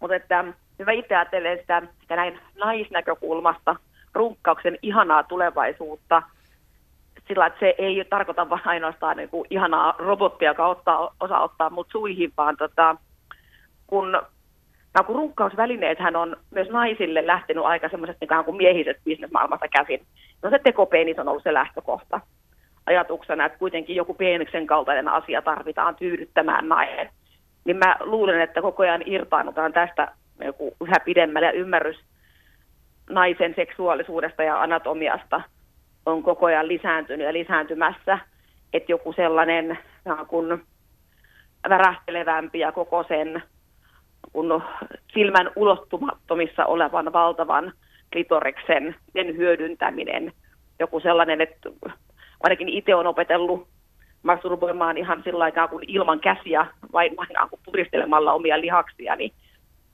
[0.00, 0.44] Mutta että
[0.86, 3.76] mä itse ajattelen sitä, sitä näin naisnäkökulmasta,
[4.14, 6.22] runkkauksen ihanaa tulevaisuutta,
[7.28, 11.70] sillä että se ei tarkoita vain ainoastaan niin kuin ihanaa robottia, joka ottaa, osaa ottaa
[11.70, 12.96] mut suihin, vaan tota,
[13.86, 14.12] kun,
[14.94, 20.06] nämä kun runkkausvälineethän on myös naisille lähtenyt aika semmoiset ikään kuin miehiset bisnesmaailmasta käsin.
[20.42, 22.20] No se tekopenis on ollut se lähtökohta
[22.86, 27.10] ajatuksena, että kuitenkin joku peeniksen kaltainen asia tarvitaan tyydyttämään nainen.
[27.64, 30.12] Niin mä luulen, että koko ajan irtaannutaan tästä
[30.44, 32.00] joku yhä pidemmälle ja ymmärrys
[33.08, 35.40] naisen seksuaalisuudesta ja anatomiasta
[36.06, 38.18] on koko ajan lisääntynyt ja lisääntymässä.
[38.72, 39.78] Että joku sellainen
[40.28, 40.62] kuin
[41.68, 43.42] värähtelevämpi ja koko sen
[44.32, 44.62] kun
[45.12, 47.72] silmän ulottumattomissa olevan valtavan
[48.12, 50.32] klitoriksen sen hyödyntäminen.
[50.78, 51.70] Joku sellainen, että
[52.42, 53.68] ainakin itse on opetellut
[54.22, 59.32] masturboimaan ihan sillä aikaa kuin ilman käsiä, vain vain puristelemalla omia lihaksiani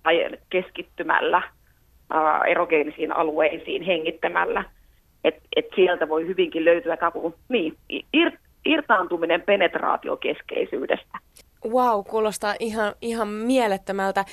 [0.03, 1.43] tai keskittymällä
[2.46, 4.64] erogeenisiin alueisiin hengittämällä.
[5.24, 7.76] Et, et sieltä voi hyvinkin löytyä kuin, niin,
[8.12, 8.30] ir,
[8.64, 11.18] irtaantuminen penetraatiokeskeisyydestä.
[11.68, 14.24] Wow, kuulostaa ihan, ihan mielettömältä.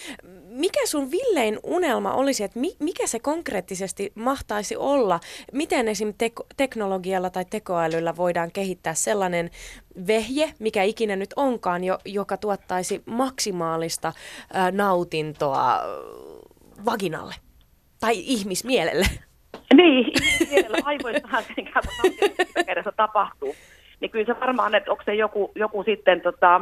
[0.44, 5.20] Mikä sun villein unelma olisi, että mi, mikä se konkreettisesti mahtaisi olla?
[5.54, 6.14] Miten esim.
[6.18, 9.50] Teko, teknologialla tai tekoälyllä voidaan kehittää sellainen
[10.08, 14.14] vehje, mikä ikinä nyt onkaan, jo, joka tuottaisi maksimaalista
[14.54, 15.80] ää, nautintoa
[16.86, 17.36] vaginalle
[18.02, 19.06] tai ihmismielelle?
[19.74, 20.14] Niin,
[20.50, 21.68] pienellä aivoissahan sen
[22.66, 23.56] kädessä tapahtuu.
[24.00, 26.62] Niin kyllä se varmaan, että onko se joku, joku sitten tota,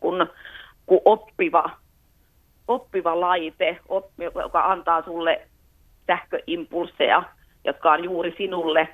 [0.00, 0.26] kun,
[0.86, 1.70] kun oppiva,
[2.68, 5.40] oppiva laite, oppi, joka antaa sulle
[6.06, 7.22] sähköimpulseja,
[7.64, 8.88] jotka on juuri sinulle,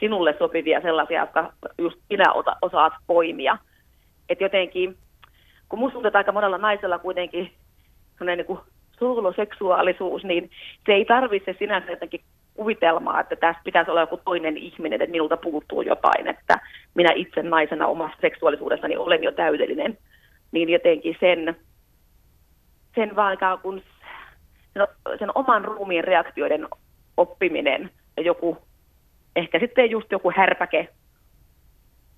[0.00, 2.24] sinulle sopivia sellaisia, jotka just sinä
[2.62, 3.58] osaat poimia.
[4.28, 4.96] Et jotenkin,
[5.68, 7.52] kun musta aika monella naisella kuitenkin
[8.20, 8.46] niin
[9.02, 10.50] suuloseksuaalisuus, niin
[10.86, 12.20] se ei tarvitse sinänsä jotenkin
[12.54, 16.60] kuvitelmaa, että tässä pitäisi olla joku toinen ihminen, että minulta puuttuu jotain, että
[16.94, 19.98] minä itse naisena omassa seksuaalisuudessani olen jo täydellinen.
[20.52, 21.56] Niin jotenkin sen,
[22.94, 23.38] sen vaan
[24.74, 24.86] sen,
[25.18, 26.68] sen oman ruumiin reaktioiden
[27.16, 28.58] oppiminen ja joku,
[29.36, 30.88] ehkä sitten just joku härpäke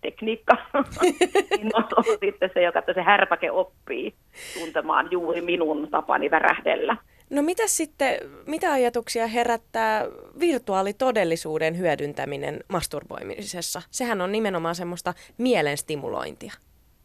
[0.05, 0.57] tekniikka,
[1.57, 1.85] niin on,
[2.21, 4.15] sitten se, joka se härpäke oppii
[4.59, 6.97] tuntemaan juuri minun tapani värähdellä.
[7.31, 10.05] No mitä sitten, mitä ajatuksia herättää
[10.41, 13.83] virtuaalitodellisuuden hyödyntäminen masturboimisessa?
[13.91, 16.53] Sehän on nimenomaan semmoista mielen stimulointia.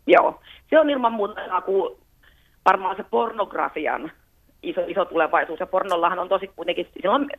[0.08, 1.98] Joo, se on ilman muuta kuin
[2.66, 4.12] varmaan se pornografian
[4.64, 5.60] iso, iso tulevaisuus.
[5.60, 7.30] Ja pornollahan on tosi kuitenkin, sillä on,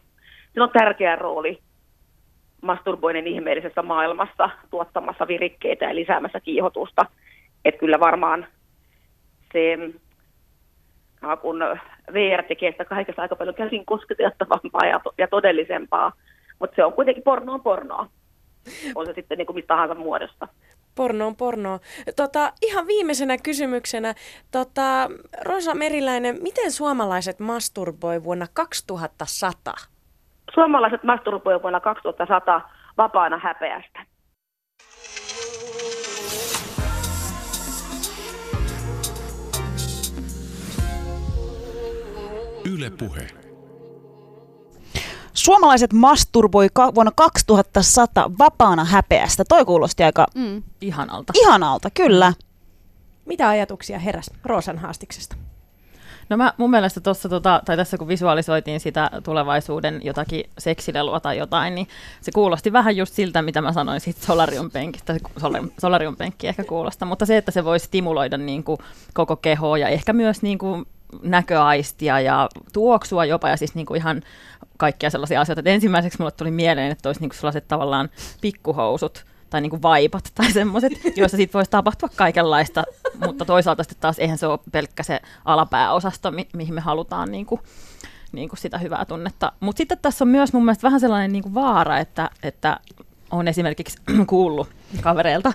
[0.53, 1.59] sillä on tärkeä rooli
[2.63, 7.07] masturboinnin ihmeellisessä maailmassa tuottamassa virikkeitä ja lisäämässä kiihotusta.
[7.65, 8.47] Että kyllä varmaan
[9.53, 9.79] se,
[11.41, 11.59] kun
[12.13, 16.13] VR tekee sitä kaikesta aika paljon käsin kosketettavampaa ja, ja todellisempaa,
[16.59, 18.07] mutta se on kuitenkin pornoa pornoa.
[18.95, 20.49] On se sitten niin kuin mistä tahansa muodosta.
[20.95, 21.79] Porno on porno.
[22.17, 24.15] Tota, ihan viimeisenä kysymyksenä,
[24.51, 25.11] tota,
[25.45, 29.75] Rosa Meriläinen, miten suomalaiset masturboi vuonna 2100?
[30.55, 34.07] Suomalaiset masturboi vuonna 2100 vapaana häpeästä.
[42.73, 43.27] Yle Puhe.
[45.33, 49.45] Suomalaiset masturboi ka- vuonna 2100 vapaana häpeästä.
[49.49, 50.63] Toi kuulosti aika Mm.
[50.81, 51.33] Ihanalta.
[51.37, 52.33] ihanalta, kyllä.
[53.27, 55.37] Mitä ajatuksia heräs Roosan haastiksesta?
[56.31, 61.39] No mä, mun mielestä tuossa, tota, tai tässä kun visualisoitiin sitä tulevaisuuden jotakin seksilelua tai
[61.39, 61.89] jotain, niin
[62.21, 65.17] se kuulosti vähän just siltä, mitä mä sanoin siitä solariumpenkistä,
[65.79, 68.79] solariumpenkki ehkä kuulosta, mutta se, että se voi stimuloida niin kuin
[69.15, 70.87] koko kehoa ja ehkä myös niin kuin
[71.23, 74.23] näköaistia ja tuoksua jopa ja siis niin kuin ihan
[74.77, 75.61] kaikkia sellaisia asioita.
[75.61, 78.09] Et ensimmäiseksi mulle tuli mieleen, että olisi niin kuin sellaiset tavallaan
[78.41, 82.85] pikkuhousut, tai niin kuin vaipat tai semmoiset, joissa sitten voisi tapahtua kaikenlaista,
[83.27, 87.47] mutta toisaalta sitten taas eihän se ole pelkkä se alapääosasto, mi- mihin me halutaan niin
[87.47, 87.61] kuin,
[88.33, 89.53] niin kuin sitä hyvää tunnetta.
[89.61, 92.81] Mutta sitten tässä on myös mun mielestä vähän sellainen niin kuin vaara, että, että
[93.31, 94.69] on esimerkiksi kuullut
[95.01, 95.53] kavereilta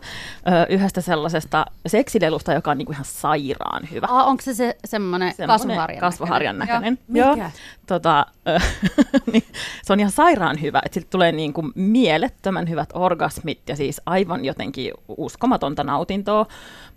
[0.48, 4.08] ö, yhdestä sellaisesta seksilelusta, joka on niinku ihan sairaan hyvä.
[4.10, 6.98] Aa, onko se, se semmoinen kasvuharjan kasvuharjan näköinen?
[7.08, 7.36] näköinen.
[7.38, 7.52] Mikä?
[7.88, 8.60] Tota, ö,
[9.32, 9.44] niin,
[9.84, 14.02] se on ihan sairaan hyvä, että siltä tulee niin kuin mielettömän hyvät orgasmit ja siis
[14.06, 16.46] aivan jotenkin uskomatonta nautintoa,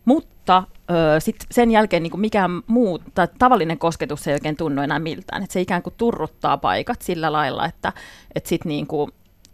[0.05, 4.83] mutta ö, sit sen jälkeen niin kuin mikään muu tai tavallinen kosketus ei oikein tunnu
[4.83, 5.43] enää miltään.
[5.43, 7.93] Et se ikään kuin turruttaa paikat sillä lailla, että
[8.35, 9.11] et sit niin kuin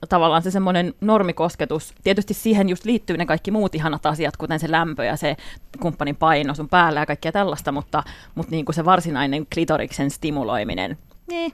[0.07, 4.71] tavallaan se semmoinen normikosketus, tietysti siihen just liittyy ne kaikki muut ihanat asiat, kuten se
[4.71, 5.37] lämpö ja se
[5.81, 8.03] kumppanin paino sun päällä ja kaikkea tällaista, mutta,
[8.35, 10.99] mutta niin kuin se varsinainen klitoriksen stimuloiminen,
[11.29, 11.53] niin.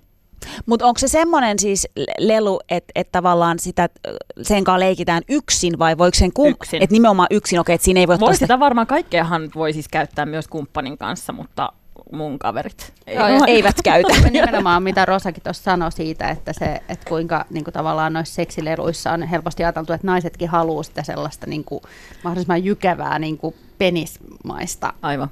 [0.67, 1.89] Mutta onko se semmoinen siis
[2.19, 6.49] lelu, että et tavallaan sitä, ö, sen kanssa leikitään yksin vai voiko sen kum...
[6.49, 6.83] Yksin.
[6.83, 10.27] Että nimenomaan yksin, okei, että siinä ei voi voi sitä varmaan kaikkeahan voi siis käyttää
[10.27, 11.73] myös kumppanin kanssa, mutta
[12.13, 13.17] mun kaverit ei.
[13.17, 14.09] Ja- eivät käytä.
[14.31, 19.13] Nimenomaan mitä Rosakin tuossa sanoi siitä, että, se, että kuinka niin kuin tavallaan noissa seksileluissa
[19.13, 21.81] on helposti ajateltu, että naisetkin haluaa sitä sellaista niin kuin,
[22.25, 25.29] mahdollisimman jykevää niin kuin penismaista Aivan.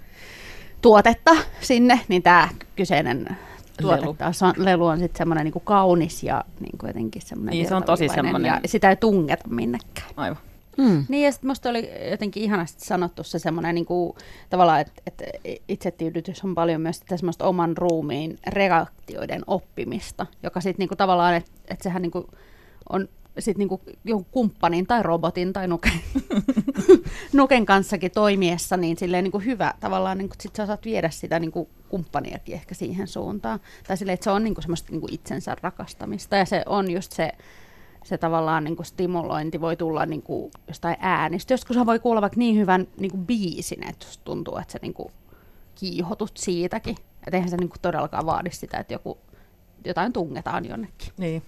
[0.83, 3.37] tuotetta sinne, niin tämä kyseinen
[3.83, 4.15] tuote Lelu.
[4.15, 7.75] taas on, lelu on sitten semmoinen niin kaunis ja niin kuin jotenkin semmoinen Niin, se
[7.75, 10.09] on tosi semmoinen- Ja sitä ei tungeta minnekään.
[10.17, 10.39] Aivan.
[10.79, 11.05] Mm.
[11.09, 14.17] Niin ja sitten musta oli jotenkin ihanasti sanottu se semmoinen niinku,
[14.51, 15.23] tavallaan, että et
[15.69, 21.51] itsetyydytys on paljon myös sitä semmoista oman ruumiin reaktioiden oppimista, joka sitten niinku tavallaan, että
[21.69, 22.29] et sehän niinku
[22.89, 23.09] on
[23.39, 26.01] sitten niinku jonkun kumppanin tai robotin tai nuken,
[27.33, 31.69] nuken kanssakin toimiessa, niin silleen niinku hyvä tavallaan, niinku, sit sä osaat viedä sitä niinku
[31.89, 33.61] kumppaniakin ehkä siihen suuntaan.
[33.87, 37.33] Tai silleen, että se on niinku semmoista niinku itsensä rakastamista ja se on just se,
[38.09, 41.55] se tavallaan niin kuin stimulointi voi tulla niin kuin jostain äänistä.
[41.55, 45.13] Joskus voi kuulla vaikka niin hyvän niin kuin biisin, että tuntuu, että sä niin kuin
[45.75, 46.97] kiihotut siitäkin.
[47.27, 49.19] Että eihän se niin kuin todellakaan vaadi sitä, että joku,
[49.85, 51.13] jotain tungetaan jonnekin.
[51.19, 51.43] Niin.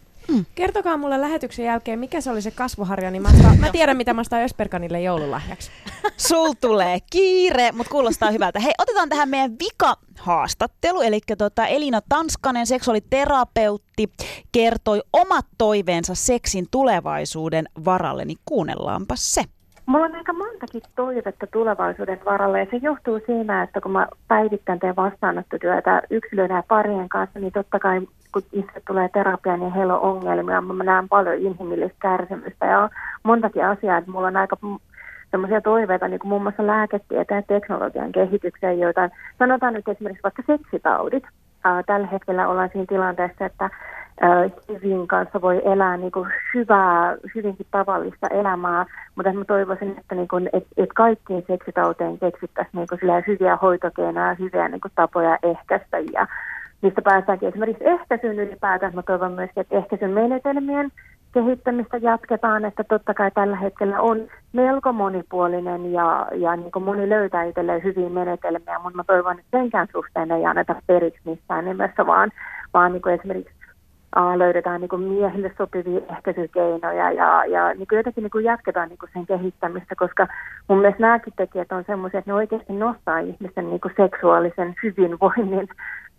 [0.54, 4.14] Kertokaa mulle lähetyksen jälkeen, mikä se oli se kasvuharja, niin mä, ostan, mä tiedän, mitä
[4.14, 5.70] mä ostan Ösperkanille joululahjaksi.
[6.28, 8.60] Sul tulee kiire, mutta kuulostaa hyvältä.
[8.60, 11.00] Hei, otetaan tähän meidän vika-haastattelu.
[11.00, 14.12] Eli tota Elina Tanskanen, seksuaaliterapeutti,
[14.52, 18.24] kertoi omat toiveensa seksin tulevaisuuden varalle.
[18.24, 19.44] Niin kuunnellaanpa se.
[19.86, 24.80] Mulla on aika montakin toivetta tulevaisuuden varalle ja se johtuu siinä, että kun mä päivittäin
[24.80, 28.00] teen vastaanottotyötä yksilöiden ja parien kanssa, niin totta kai
[28.32, 32.88] kun itse tulee terapiaan ja heillä on ongelmia, mä näen paljon inhimillistä kärsimystä ja on
[33.22, 34.56] montakin asiaa, että mulla on aika
[35.30, 40.42] sellaisia toiveita, niin kuin muun muassa lääketieteen ja teknologian kehitykseen, joita sanotaan nyt esimerkiksi vaikka
[40.46, 41.24] seksitaudit.
[41.86, 43.70] Tällä hetkellä ollaan siinä tilanteessa, että
[44.68, 50.28] HIVin kanssa voi elää niin kuin hyvää, hyvinkin tavallista elämää, mutta mä toivoisin, että, niin
[50.28, 55.98] kuin, et, et kaikkiin seksitauteen keksittäisiin niin kuin hyviä hoitokeinoja, hyviä niin kuin tapoja ehkäistä
[55.98, 56.26] ja
[56.82, 58.94] mistä päästäänkin esimerkiksi ehkäisyyn ylipäätään.
[58.94, 60.90] Mä toivon myös, että ehkäisyn menetelmien
[61.32, 67.08] kehittämistä jatketaan, että totta kai tällä hetkellä on melko monipuolinen ja, ja niin kuin moni
[67.08, 72.06] löytää itselleen hyviä menetelmiä, mutta mä toivon, että senkään suhteen ei anneta periksi missään nimessä,
[72.06, 72.30] vaan,
[72.74, 73.59] vaan niin kuin esimerkiksi
[74.16, 78.98] uh, löydetään niin miehille sopivia ehkäisykeinoja ja, ja niin kuin jotenkin niin kuin jatketaan niin
[78.98, 80.26] kuin sen kehittämistä, koska
[80.68, 85.68] mun mielestä nämäkin tekijät on semmoisia, että ne oikeasti nostaa ihmisten niin kuin seksuaalisen hyvinvoinnin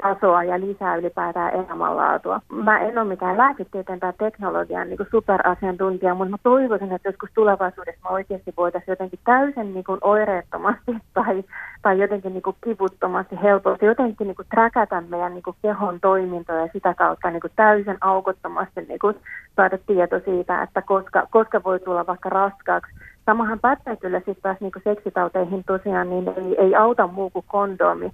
[0.02, 2.42] tasoa ja lisää ylipäätään elämänlaatua.
[2.52, 8.02] Mä en ole mikään lääketieteen tai teknologian niin superasiantuntija, mutta mä toivoisin, että joskus tulevaisuudessa
[8.04, 11.44] me oikeasti voitaisiin jotenkin täysin niin kuin oireettomasti tai,
[11.82, 16.62] tai jotenkin niin kuin kivuttomasti helposti jotenkin niin kuin träkätä meidän niin kuin kehon toimintoja
[16.62, 19.16] ja sitä kautta niin kuin täysin aukottomasti niin kuin
[19.56, 22.94] saada tieto siitä, että koska, koska voi tulla vaikka raskaaksi.
[23.26, 28.12] Samahan pätee kyllä sitten taas niin seksitauteihin tosiaan, niin ei, ei auta muu kuin kondomi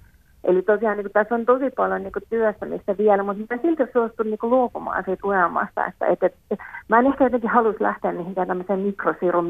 [0.48, 4.40] Eli tosiaan niin tässä on tosi paljon niin työstämistä vielä, mutta mä silti suostun niin
[4.42, 5.86] luopumaan siitä unelmasta.
[5.86, 9.50] Että, että, että, mä en ehkä jotenkin halusi lähteä mihinkään tämmöiseen mikrosirun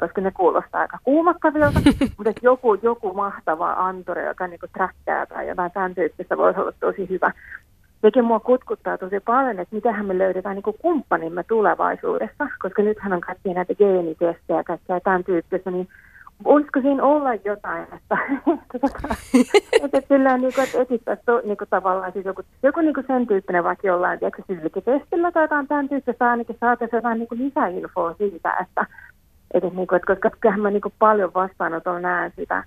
[0.00, 1.80] koska ne kuulostaa aika kuumattavilta,
[2.16, 6.72] mutta että joku, joku mahtava anturi, joka niin träkkää tai jotain tämän tyyppistä voisi olla
[6.80, 7.32] tosi hyvä.
[8.02, 13.20] Sekin mua kutkuttaa tosi paljon, että mitähän me löydetään niin kumppanimme tulevaisuudessa, koska nythän on
[13.20, 15.88] kaikkia näitä geenitestejä ja kaikkea tämän tyyppistä, niin
[16.44, 18.18] voisiko siinä olla jotain, että,
[18.74, 19.14] että, että,
[19.82, 23.06] että sillä niin kuin, että etsittäisi to, niin kuin tavallaan siis joku, joku niin kuin
[23.06, 27.44] sen tyyppinen vaikka jollain, tiedätkö, sylkitestillä tai jotain tämän tyyppistä, ainakin saataisiin jotain niin kuin
[27.44, 28.86] lisäinfoa siitä, että,
[29.54, 32.64] että, niin kuin, että koska kyllähän mä niin kuin paljon vastaanotolla näen sitä,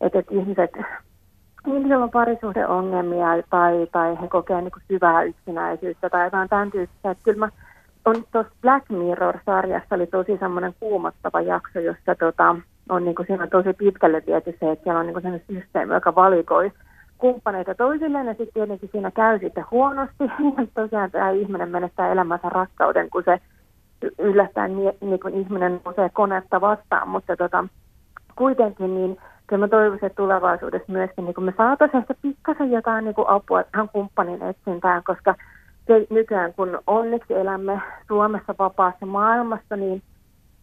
[0.00, 0.70] että, että ihmiset,
[1.66, 7.10] ihmisillä on parisuhdeongelmia tai, tai he kokee niin kuin syvää yksinäisyyttä tai jotain tämän tyyppistä,
[7.10, 7.48] että kyllä mä
[8.04, 12.56] on tuossa Black Mirror-sarjassa oli tosi semmoinen kuumottava jakso, jossa tota,
[12.88, 16.14] on niin kuin, siinä tosi pitkälle viety se, että siellä on niin kuin systeemi, joka
[16.14, 16.72] valikoi
[17.18, 20.24] kumppaneita toisilleen ja sitten tietenkin siinä käy sitten huonosti.
[20.58, 23.40] Ja tosiaan tämä ihminen menettää elämänsä rakkauden, kun se
[24.18, 27.64] yllättäen niin kuin ihminen nousee konetta vastaan, mutta tota,
[28.36, 33.14] kuitenkin niin kyllä mä toivoisin, että tulevaisuudessa myöskin niin me saataisiin ehkä pikkasen jotain niin
[33.14, 35.34] kuin apua tähän kumppanin etsintään, koska
[35.86, 40.02] se, nykyään kun onneksi elämme Suomessa vapaassa maailmassa, niin,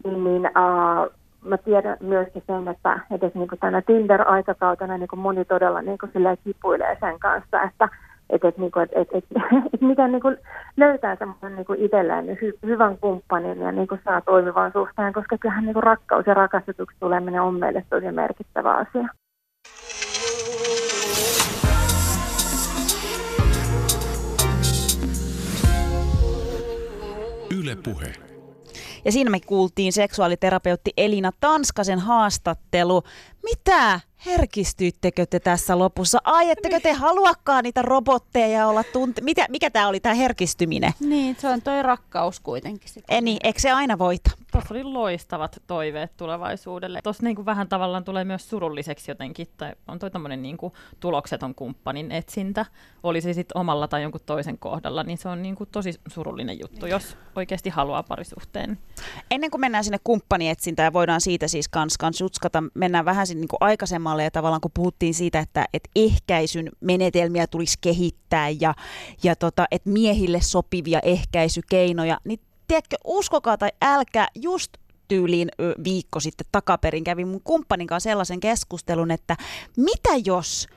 [0.03, 5.81] niin, niin uh, mä tiedän myöskin sen, että edes niin tänä Tinder-aikakautena niin moni todella
[5.81, 5.97] niin
[6.43, 7.89] kipuilee sen kanssa, että
[8.29, 9.25] et, et, niin kuin, et, et, et,
[9.73, 10.37] et miten niin kuin
[10.77, 15.65] löytää semmoisen niin itselleen hy, hyvän kumppanin ja niin kuin saa toimivan suhteen, koska kyllähän
[15.65, 19.07] niin kuin rakkaus ja rakastetuksi tuleminen on meille tosi merkittävä asia.
[27.59, 28.32] Yle Puhe.
[29.05, 33.03] Ja siinä me kuultiin seksuaaliterapeutti Elina Tanskasen haastattelu.
[33.43, 36.19] Mitä herkistyittekö te tässä lopussa?
[36.23, 39.21] Ai, ettekö te haluakaan niitä robotteja olla tunte...
[39.21, 40.93] Mitä, mikä tämä oli tämä herkistyminen?
[40.99, 42.89] Niin, se on toi rakkaus kuitenkin.
[42.89, 43.17] Sitten.
[43.17, 44.31] Eni, eikö se aina voita?
[44.51, 46.99] Tuossa oli loistavat toiveet tulevaisuudelle.
[47.03, 50.73] Tuossa niin kuin vähän tavallaan tulee myös surulliseksi jotenkin, tai on toi tämmöinen niin kuin
[50.99, 52.65] tulokseton kumppanin etsintä,
[53.03, 56.59] oli se sitten omalla tai jonkun toisen kohdalla, niin se on niin kuin tosi surullinen
[56.59, 58.79] juttu, jos oikeasti haluaa parisuhteen.
[59.31, 63.47] Ennen kuin mennään sinne kumppanietsintään ja voidaan siitä siis kans, kans jutskata, mennään vähän niin
[63.47, 63.63] kuin
[64.13, 68.73] aikaisemmalle ja tavallaan kun puhuttiin siitä, että, että ehkäisyn menetelmiä tulisi kehittää ja,
[69.23, 74.71] ja tota, että miehille sopivia ehkäisykeinoja, niin tiedätkö, uskokaa tai älkää, just
[75.07, 75.49] tyyliin
[75.83, 79.37] viikko sitten takaperin kävin mun kumppanin kanssa sellaisen keskustelun, että
[79.77, 80.67] mitä jos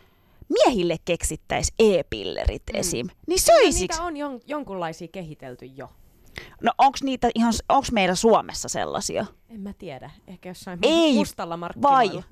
[0.49, 2.81] miehille keksittäisi e-pillerit mm.
[2.81, 3.09] esim.
[3.27, 3.81] Niin söisiksi...
[3.81, 5.89] Niitä on jon- jonkunlaisia kehitelty jo.
[6.63, 9.27] No onko niitä ihan, onko meillä Suomessa sellaisia?
[9.51, 10.11] En mä tiedä.
[10.27, 11.97] Ehkä jossain Ei, mustalla markkinoilla.
[11.97, 12.23] Vai?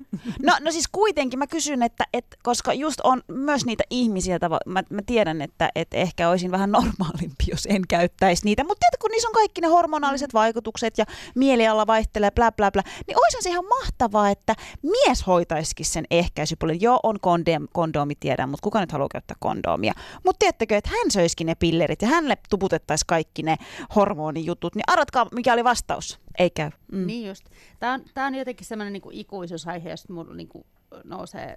[0.43, 4.83] No, no siis kuitenkin mä kysyn, että, että koska just on myös niitä ihmisiä, mä,
[4.89, 8.63] mä tiedän, että, että ehkä olisin vähän normaalimpi, jos en käyttäisi niitä.
[8.63, 10.37] Mutta tiedätkö, kun niissä on kaikki ne hormonaaliset mm.
[10.37, 11.05] vaikutukset ja
[11.35, 16.81] mieliala vaihtelee, bla bla bla, niin olisihan se ihan mahtavaa, että mies hoitaisikin sen ehkäisypuolen.
[16.81, 19.93] Joo, on kondom, kondoomi, tiedän, mutta kuka nyt haluaa käyttää kondoomia?
[20.25, 23.57] Mutta tiedättekö, että hän söisikin ne pillerit ja hänelle tuputettaisiin kaikki ne
[23.95, 24.75] hormonijutut.
[24.75, 26.24] Niin arvatkaa, mikä oli vastaus?
[26.39, 26.69] Ei käy.
[26.91, 27.07] Mm.
[27.07, 27.45] Niin just.
[27.79, 30.65] Tämä on, tää on jotenkin semmoinen niinku ikuisuusaihe, josta mulla niinku
[31.03, 31.55] nousee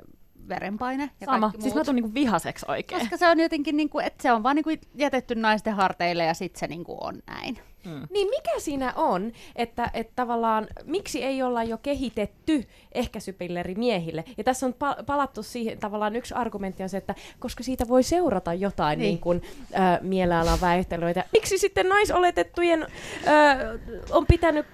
[0.48, 1.50] verenpaine ja Sama.
[1.50, 1.74] Siis muut.
[1.74, 3.00] mä tuun niinku vihaseksi oikein.
[3.00, 6.60] Koska se on jotenkin, niinku, että se on vaan niinku jätetty naisten harteille ja sitten
[6.60, 7.58] se niinku on näin.
[7.84, 8.06] Mm.
[8.10, 14.24] Niin mikä siinä on, että, että tavallaan miksi ei olla jo kehitetty ehkäisypilleri miehille?
[14.38, 18.02] Ja tässä on pa- palattu siihen, tavallaan yksi argumentti on se, että koska siitä voi
[18.02, 19.08] seurata jotain niin.
[19.08, 19.42] Niin kuin,
[19.74, 21.24] äh, mielialan väihtelyitä.
[21.32, 23.58] Miksi sitten naisoletettujen äh,
[24.10, 24.66] on pitänyt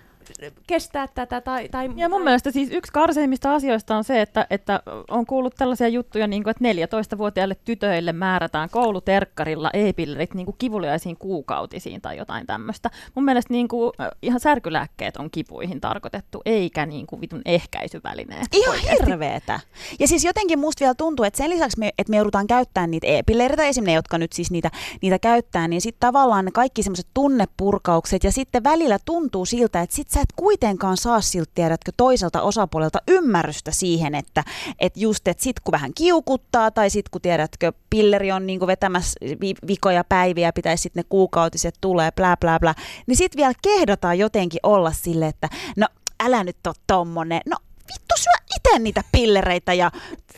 [0.66, 1.40] kestää tätä.
[1.40, 2.24] Tai, tai, Ja mun tai...
[2.24, 6.50] mielestä siis yksi karseimmista asioista on se, että, että on kuullut tällaisia juttuja, niin kuin,
[6.50, 12.90] että 14-vuotiaille tytöille määrätään kouluterkkarilla e-pillerit niin kuin kivuliaisiin kuukautisiin tai jotain tämmöistä.
[13.14, 18.46] Mun mielestä niin kuin, ihan särkylääkkeet on kipuihin tarkoitettu, eikä niin kuin vitun ehkäisyvälineet.
[18.52, 19.60] Ihan hirveetä.
[20.00, 23.06] Ja siis jotenkin musta vielä tuntuu, että sen lisäksi, me, että me joudutaan käyttämään niitä
[23.06, 24.70] e-pillereitä, esimerkiksi ne, jotka nyt siis niitä,
[25.02, 29.96] niitä käyttää, niin sitten tavallaan ne kaikki semmoiset tunnepurkaukset ja sitten välillä tuntuu siltä, että
[29.96, 34.44] sit sä et kuitenkaan saa siltä, tiedätkö, toiselta osapuolelta ymmärrystä siihen, että
[34.78, 39.12] et just, että sit kun vähän kiukuttaa tai sit kun tiedätkö, pilleri on niinku vetämässä
[39.40, 42.74] vi- vikoja päiviä, pitäisi sitten ne kuukautiset tulee, blää blää blää,
[43.06, 45.86] niin sit vielä kehdataan jotenkin olla sille, että no
[46.24, 47.56] älä nyt ole tommonen, no
[47.92, 49.90] vittu syö itse niitä pillereitä ja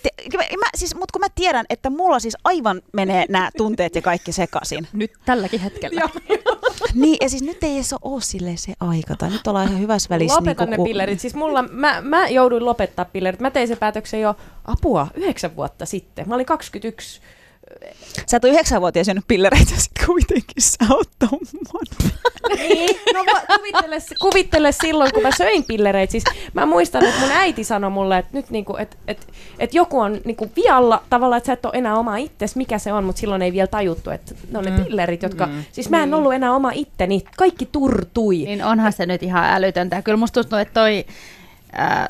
[0.03, 0.11] te,
[0.57, 4.33] mä, siis, mut kun mä tiedän, että mulla siis aivan menee nämä tunteet ja kaikki
[4.33, 4.89] sekaisin.
[4.93, 6.01] Nyt tälläkin hetkellä.
[6.95, 10.09] niin, ja siis nyt ei edes ole silleen se aika, tai nyt ollaan ihan hyvässä
[10.09, 10.37] välissä.
[10.37, 11.21] Lopetan niinku, ne pillerit.
[11.21, 13.41] Siis mulla, mä, mä jouduin lopettaa pillerit.
[13.41, 16.29] Mä tein sen päätöksen jo apua yhdeksän vuotta sitten.
[16.29, 17.21] Mä olin 21.
[18.27, 22.17] Sä et ole yhdeksänvuotias syönyt pillereitä, ja sit kuitenkin sä oot tommonen.
[22.59, 23.25] niin, no
[23.57, 26.11] kuvittele, kuvittele silloin, kun mä söin pillereitä.
[26.13, 29.27] Siis mä muistan, että mun äiti sanoi mulle, että nyt niinku, et, et,
[29.59, 32.93] et joku on niinku vialla tavallaan, että sä et ole enää oma itses, mikä se
[32.93, 34.85] on, mutta silloin ei vielä tajuttu, että ne on ne Mm.
[34.85, 35.47] pillerit, jotka...
[35.47, 35.65] Mm.
[35.73, 36.15] Siis mä en Niin.
[36.15, 38.37] ollut enää oma itteni, kaikki turtui.
[38.37, 40.03] Niin onhan se nyt ihan älytöntä.
[40.03, 41.05] Kyllä musta tuntuu, että toi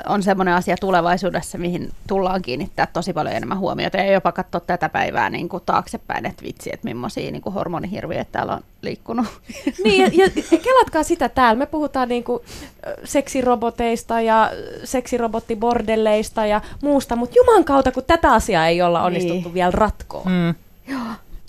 [0.09, 4.89] on semmoinen asia tulevaisuudessa, mihin tullaan kiinnittää tosi paljon enemmän huomiota ja jopa katsoa tätä
[4.89, 9.27] päivää niin kuin taaksepäin, että vitsi, että millaisia niin kuin hormonihirviöitä täällä on liikkunut.
[9.85, 11.59] Niin, ja, ja kelatkaa sitä täällä.
[11.59, 12.43] Me puhutaan niinku
[12.87, 14.51] ö, seksiroboteista ja
[14.85, 19.55] seksirobottibordelleista ja muusta, mutta juman kautta, kun tätä asiaa ei olla onnistuttu Niin.
[19.55, 20.23] vielä ratkoa.
[20.25, 20.55] Mm.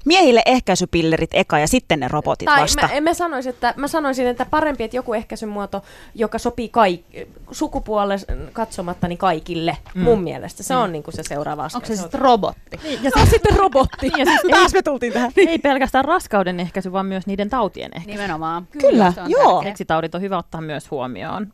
[0.08, 2.88] Miehille ehkäisypillerit eka ja sitten ne robotit Tai vasta.
[2.88, 5.84] mä, en mä, sanoisi, että, mä sanoisin, että parempi, että joku ehkäisymuoto,
[6.16, 7.06] joka sopii kaik,
[7.52, 8.20] sukupuolen
[8.54, 10.02] katsomatta niin kaikille, Mm.
[10.04, 10.64] mun mielestä.
[10.64, 10.80] Se Mm.
[10.82, 11.78] on niinku se seuraava askel.
[11.78, 12.78] Onko se sitten robotti?
[12.84, 14.12] Niin, ja Se on sitten robotti.
[14.18, 15.32] Ja siis Taas me tultiin tähän.
[15.38, 18.22] Ei pelkästään raskauden ehkäisy, vaan myös niiden tautien ehkäisy.
[18.22, 18.68] Nimenomaan.
[18.82, 19.54] Kyllä, se on joo.
[19.54, 19.70] tärkeä.
[19.72, 21.54] Seksitaudit on hyvä ottaa myös huomioon.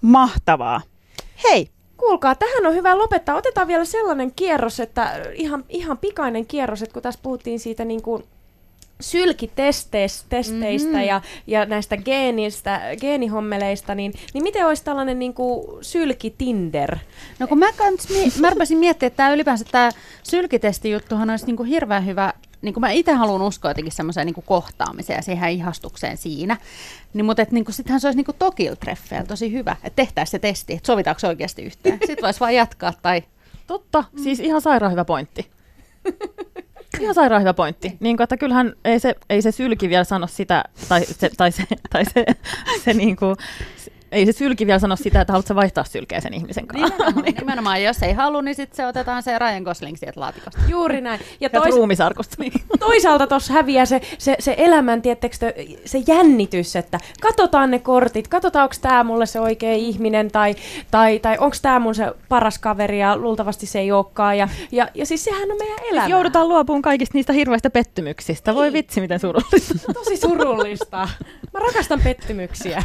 [0.00, 0.80] Mahtavaa.
[1.44, 3.36] Hei, Kuulkaa, tähän on hyvä lopettaa.
[3.36, 8.02] Otetaan vielä sellainen kierros, että ihan, ihan pikainen kierros, että kun tässä puhuttiin siitä niin
[8.02, 8.24] kuin
[9.00, 11.06] sylkitesteistä testeistä Mhm.
[11.06, 16.96] ja, ja näistä geenistä, geenihommeleista, niin, niin miten olisi tällainen niin kuin sylkitinder?
[17.38, 19.90] No kun mä, kans, mi- mä rupesin miettimään, että tämä ylipäänsä tämä
[20.22, 22.32] sylkitestijuttuhan olisi niinku hirveän hyvä,
[22.66, 26.56] niin kuin mä itse haluan uskoa jotenkin semmoiseen niinku kohtaamiseen ja siihen ihastukseen siinä.
[27.14, 30.72] Niin, mutta et, niinku, sittenhän se olisi niinku Tokil-treffeillä tosi hyvä, että tehtäisiin se testi,
[30.72, 31.98] että sovitaanko se oikeasti yhteen.
[32.06, 33.22] Sitten voisi vaan jatkaa tai...
[33.66, 35.50] Totta, siis ihan sairaan hyvä pointti.
[37.00, 37.96] Ihan sairaan hyvä pointti.
[38.00, 41.52] Niin kuin, että kyllähän ei se, ei se sylki vielä sano sitä, tai se, tai
[41.52, 42.26] se, tai se,
[42.84, 43.36] se niin kuin,
[44.16, 46.86] ei se sylki vielä sano sitä, että haluatko vaihtaa sylkeä sen ihmisen kanssa.
[46.96, 47.82] Nimenomaan, nimenomaan.
[47.82, 50.60] Jos ei halua, niin sitten se otetaan se Ryan Gosling sieltä laatikosta.
[50.68, 51.20] Juuri näin.
[51.40, 51.74] Ja, Ja tois-.
[52.38, 52.52] Niin.
[52.78, 55.54] toisaalta tuossa häviää se, se, se elämän, tiettekö, te,
[55.84, 60.54] se jännitys, että katsotaan ne kortit, katsotaan onko tämä mulle se oikea ihminen tai,
[60.90, 64.38] tai, tai onko tämä mun se paras kaveri ja luultavasti se ei olekaan.
[64.38, 66.08] Ja, ja, ja siis sehän on meidän elämä.
[66.08, 68.54] Joudutaan luopumaan kaikista niistä hirveistä pettymyksistä.
[68.54, 69.92] Voi vitsi, miten surullista.
[69.94, 71.08] Tosi surullista.
[71.52, 72.82] Mä rakastan pettymyksiä.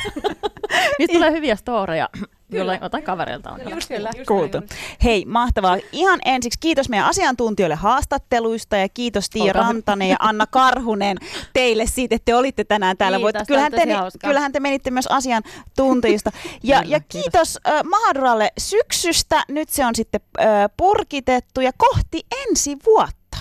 [0.99, 2.09] Niistä tulee hyviä storeja,
[2.51, 3.59] jollain jotain kavereilta on.
[3.69, 4.09] Just kyllä.
[4.27, 4.57] Kuultu.
[5.03, 5.77] Hei, mahtavaa.
[5.91, 9.67] Ihan ensiksi kiitos meidän asiantuntijoille haastatteluista ja kiitos Tiia Olkaa hyvä.
[9.73, 11.17] Rantanen ja Anna Karhunen
[11.53, 13.17] teille siitä, että te olitte tänään täällä.
[13.17, 14.27] Kiitos, Voitte- kyllähän, te, hauskaa.
[14.29, 16.31] kyllähän te menitte myös asiantuntijista.
[16.63, 19.43] Ja, ja kiitos äh, Mahaduralle syksystä.
[19.47, 20.45] Nyt se on sitten äh,
[20.77, 23.37] purkitettu ja kohti ensi vuotta.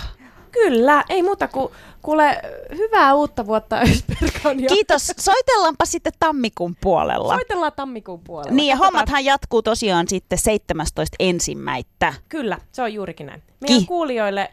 [0.52, 1.72] Kyllä, ei muuta kuin
[2.02, 2.42] kuule
[2.76, 4.60] hyvää uutta vuotta Ösperkan.
[4.60, 5.12] ja- Kiitos.
[5.18, 7.34] Soitellaanpa sitten tammikuun puolella.
[7.34, 8.52] Soitellaan tammikuun puolella.
[8.52, 8.92] Niin ja Katsotaan.
[8.94, 12.14] hommathan jatkuu tosiaan sitten 17 ensimmäistä.
[12.28, 13.42] Kyllä, se on juurikin näin.
[13.60, 13.86] Meidän Ki.
[13.86, 14.50] kuulijoille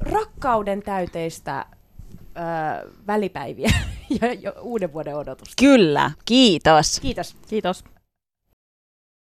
[0.00, 1.66] rakkauden täyteistä
[2.84, 3.70] ö, välipäiviä
[4.22, 5.54] ja jo uuden vuoden odotusta.
[5.60, 7.00] Kyllä, kiitos.
[7.00, 7.36] Kiitos.
[7.48, 7.84] Kiitos.